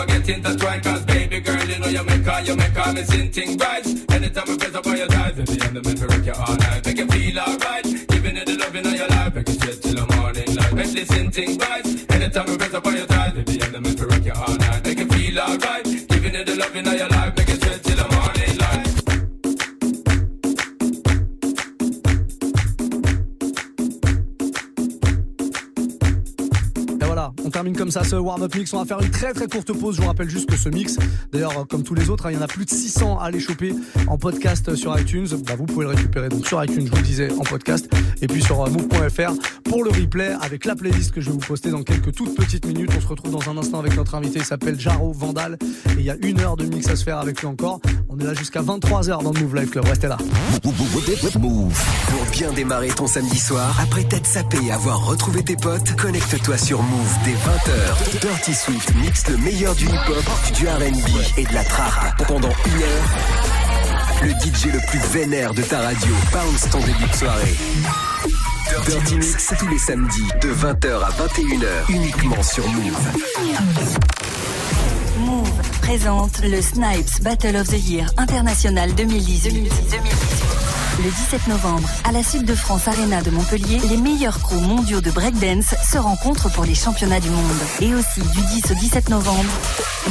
go 0.00 0.06
get 0.06 0.28
intertwined 0.28 0.82
Cause 0.82 1.04
baby 1.04 1.40
girl, 1.40 1.64
you 1.64 1.78
know 1.78 1.88
you 1.88 2.04
make 2.04 2.26
all, 2.26 2.40
you 2.40 2.56
make 2.56 2.86
all 2.86 2.92
missing 2.92 3.30
thing 3.30 3.56
right. 3.58 3.86
Anytime 4.10 4.50
I 4.50 4.56
press 4.56 4.74
up 4.74 4.86
on 4.86 4.96
your 4.96 5.06
thighs, 5.08 5.34
baby, 5.36 5.62
I'm 5.62 5.74
the 5.74 5.82
man 5.82 5.96
to 5.96 6.06
rock 6.06 6.26
you 6.26 6.32
all 6.32 6.56
night. 6.56 6.86
Make 6.86 6.98
you 6.98 7.06
feel 7.06 7.38
alright, 7.38 7.84
giving 8.08 8.36
you 8.36 8.44
the 8.44 8.56
loving 8.56 8.86
of 8.86 8.94
your 8.94 9.08
life 9.08 9.34
Make 9.34 9.48
you 9.48 9.54
sweat 9.54 9.82
till 9.82 9.94
the 9.94 10.16
morning 10.16 10.54
light, 10.56 10.72
make 10.72 10.92
this 10.92 11.08
thing 11.08 11.58
right. 11.58 11.86
Anytime 12.10 12.50
I 12.50 12.56
press 12.56 12.74
up 12.74 12.86
on 12.86 12.96
your 12.96 13.06
thighs, 13.06 13.32
baby, 13.32 13.62
I'm 13.62 13.72
the 13.72 13.80
man 13.80 13.96
to 13.96 14.06
rock 14.06 14.24
you 14.24 14.32
all 14.32 14.56
night. 14.56 14.84
Make 14.84 14.98
you 14.98 15.06
feel 15.06 15.38
alright. 15.38 15.89
Comme 27.90 28.02
ça 28.02 28.08
ce 28.08 28.14
warm-up 28.14 28.54
mix. 28.54 28.72
On 28.72 28.78
va 28.78 28.84
faire 28.84 29.00
une 29.00 29.10
très 29.10 29.32
très 29.32 29.48
courte 29.48 29.72
pause. 29.72 29.96
Je 29.96 30.02
vous 30.02 30.06
rappelle 30.06 30.28
juste 30.28 30.48
que 30.48 30.56
ce 30.56 30.68
mix, 30.68 30.96
d'ailleurs, 31.32 31.66
comme 31.66 31.82
tous 31.82 31.94
les 31.94 32.08
autres, 32.08 32.26
hein, 32.26 32.30
il 32.30 32.36
y 32.36 32.38
en 32.38 32.42
a 32.42 32.46
plus 32.46 32.64
de 32.64 32.70
600 32.70 33.18
à 33.18 33.24
aller 33.24 33.40
choper 33.40 33.74
en 34.06 34.16
podcast 34.16 34.76
sur 34.76 34.96
iTunes. 34.98 35.26
Bah, 35.46 35.54
vous 35.58 35.66
pouvez 35.66 35.86
le 35.86 35.90
récupérer 35.90 36.28
donc 36.28 36.46
sur 36.46 36.62
iTunes, 36.62 36.86
je 36.86 36.90
vous 36.90 36.96
le 36.96 37.02
disais, 37.02 37.32
en 37.32 37.42
podcast. 37.42 37.90
Et 38.22 38.28
puis 38.28 38.42
sur 38.42 38.60
euh, 38.62 38.70
move.fr 38.70 39.32
pour 39.64 39.82
le 39.82 39.90
replay 39.90 40.36
avec 40.40 40.66
la 40.66 40.76
playlist 40.76 41.12
que 41.12 41.20
je 41.20 41.26
vais 41.26 41.32
vous 41.32 41.38
poster 41.38 41.70
dans 41.70 41.82
quelques 41.82 42.12
toutes 42.14 42.36
petites 42.36 42.64
minutes. 42.64 42.90
On 42.96 43.00
se 43.00 43.08
retrouve 43.08 43.32
dans 43.32 43.50
un 43.50 43.56
instant 43.56 43.80
avec 43.80 43.96
notre 43.96 44.14
invité. 44.14 44.38
Il 44.38 44.44
s'appelle 44.44 44.78
Jaro 44.78 45.12
Vandal. 45.12 45.58
Et 45.62 46.00
il 46.00 46.04
y 46.04 46.10
a 46.10 46.16
une 46.22 46.38
heure 46.40 46.56
de 46.56 46.66
mix 46.66 46.88
à 46.88 46.96
se 46.96 47.02
faire 47.02 47.18
avec 47.18 47.40
lui 47.40 47.48
encore. 47.48 47.80
On 48.08 48.18
est 48.18 48.24
là 48.24 48.34
jusqu'à 48.34 48.62
23h 48.62 49.24
dans 49.24 49.32
le 49.32 49.40
Move 49.40 49.56
Live 49.56 49.70
Club. 49.70 49.86
Restez 49.86 50.06
là. 50.06 50.18
Move. 51.38 51.82
Pour 52.08 52.24
bien 52.30 52.52
démarrer 52.52 52.88
ton 52.88 53.08
samedi 53.08 53.38
soir, 53.38 53.76
après 53.82 54.04
t'être 54.04 54.26
sapé 54.26 54.58
et 54.64 54.70
avoir 54.70 55.06
retrouvé 55.06 55.42
tes 55.42 55.56
potes, 55.56 55.96
connecte-toi 55.96 56.56
sur 56.56 56.82
Move 56.82 57.16
dès 57.24 57.32
20h. 57.32 57.79
Dirty 58.20 58.54
Swift 58.54 58.94
mixe 58.96 59.26
le 59.28 59.36
meilleur 59.38 59.74
du 59.74 59.86
hip-hop, 59.86 60.52
du 60.54 60.66
R&B 60.66 61.38
et 61.38 61.44
de 61.44 61.54
la 61.54 61.64
trap 61.64 62.22
pendant 62.26 62.50
une 62.66 62.82
heure. 62.82 63.08
Le 64.22 64.30
DJ 64.30 64.72
le 64.72 64.80
plus 64.86 64.98
vénère 65.12 65.54
de 65.54 65.62
ta 65.62 65.80
radio 65.80 66.14
bounce 66.32 66.68
ton 66.70 66.78
début 66.80 67.08
de 67.10 67.16
soirée. 67.16 67.56
Dirty 68.86 69.16
Mix 69.16 69.54
tous 69.58 69.68
les 69.68 69.78
samedis 69.78 70.28
de 70.42 70.52
20h 70.52 71.02
à 71.02 71.10
21h 71.10 71.90
uniquement 71.90 72.42
sur 72.42 72.66
Move. 72.68 72.98
Move 75.18 75.50
présente 75.80 76.40
le 76.42 76.60
Snipes 76.60 77.22
Battle 77.22 77.56
of 77.56 77.68
the 77.68 77.88
Year 77.88 78.10
International 78.18 78.94
2018. 78.94 80.69
Le 81.02 81.08
17 81.08 81.46
novembre, 81.46 81.88
à 82.04 82.12
la 82.12 82.22
Sud 82.22 82.44
de 82.44 82.54
France 82.54 82.86
Arena 82.86 83.22
de 83.22 83.30
Montpellier, 83.30 83.78
les 83.88 83.96
meilleurs 83.96 84.38
crews 84.38 84.60
mondiaux 84.60 85.00
de 85.00 85.10
breakdance 85.10 85.74
se 85.82 85.96
rencontrent 85.96 86.52
pour 86.52 86.64
les 86.64 86.74
championnats 86.74 87.20
du 87.20 87.30
monde. 87.30 87.56
Et 87.80 87.94
aussi, 87.94 88.20
du 88.20 88.42
10 88.42 88.72
au 88.72 88.74
17 88.74 89.08
novembre, 89.08 89.50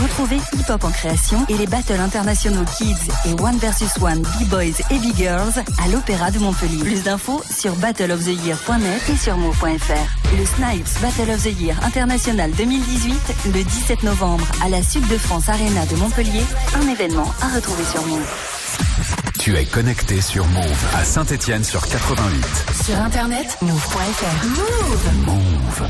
retrouvez 0.02 0.38
Hip 0.54 0.66
Hop 0.70 0.84
en 0.84 0.90
création 0.90 1.46
et 1.48 1.58
les 1.58 1.68
battles 1.68 2.00
internationaux 2.00 2.66
Kids 2.76 2.96
et 3.26 3.40
One 3.40 3.58
vs 3.60 4.02
One 4.02 4.24
B-Boys 4.40 4.82
et 4.90 4.98
B-Girls 4.98 5.64
à 5.84 5.88
l'Opéra 5.90 6.32
de 6.32 6.40
Montpellier. 6.40 6.84
Plus 6.84 7.04
d'infos 7.04 7.44
sur 7.56 7.76
battleoftheyear.net 7.76 9.10
et 9.10 9.18
sur 9.18 9.38
move.fr. 9.38 10.38
Le 10.40 10.46
Snipes 10.46 11.02
Battle 11.04 11.30
of 11.30 11.44
the 11.44 11.60
Year 11.60 11.78
International 11.84 12.50
2018, 12.50 13.14
le 13.54 13.64
17 13.64 14.02
novembre, 14.02 14.48
à 14.64 14.70
la 14.70 14.82
Sud 14.82 15.08
de 15.08 15.20
France 15.20 15.50
Arena 15.50 15.86
de 15.86 15.96
Montpellier, 15.98 16.44
un 16.74 16.88
événement 16.88 17.32
à 17.44 17.56
retrouver 17.56 17.84
sur 17.84 18.04
Move. 18.08 19.29
Tu 19.40 19.56
es 19.56 19.64
connecté 19.64 20.20
sur 20.20 20.46
Move 20.48 20.86
à 20.94 21.06
Saint-Étienne 21.06 21.64
sur 21.64 21.88
88. 21.88 22.46
Sur 22.86 22.98
internet, 23.00 23.58
move.fr. 23.62 24.46
Move 24.46 25.26
Move. 25.26 25.88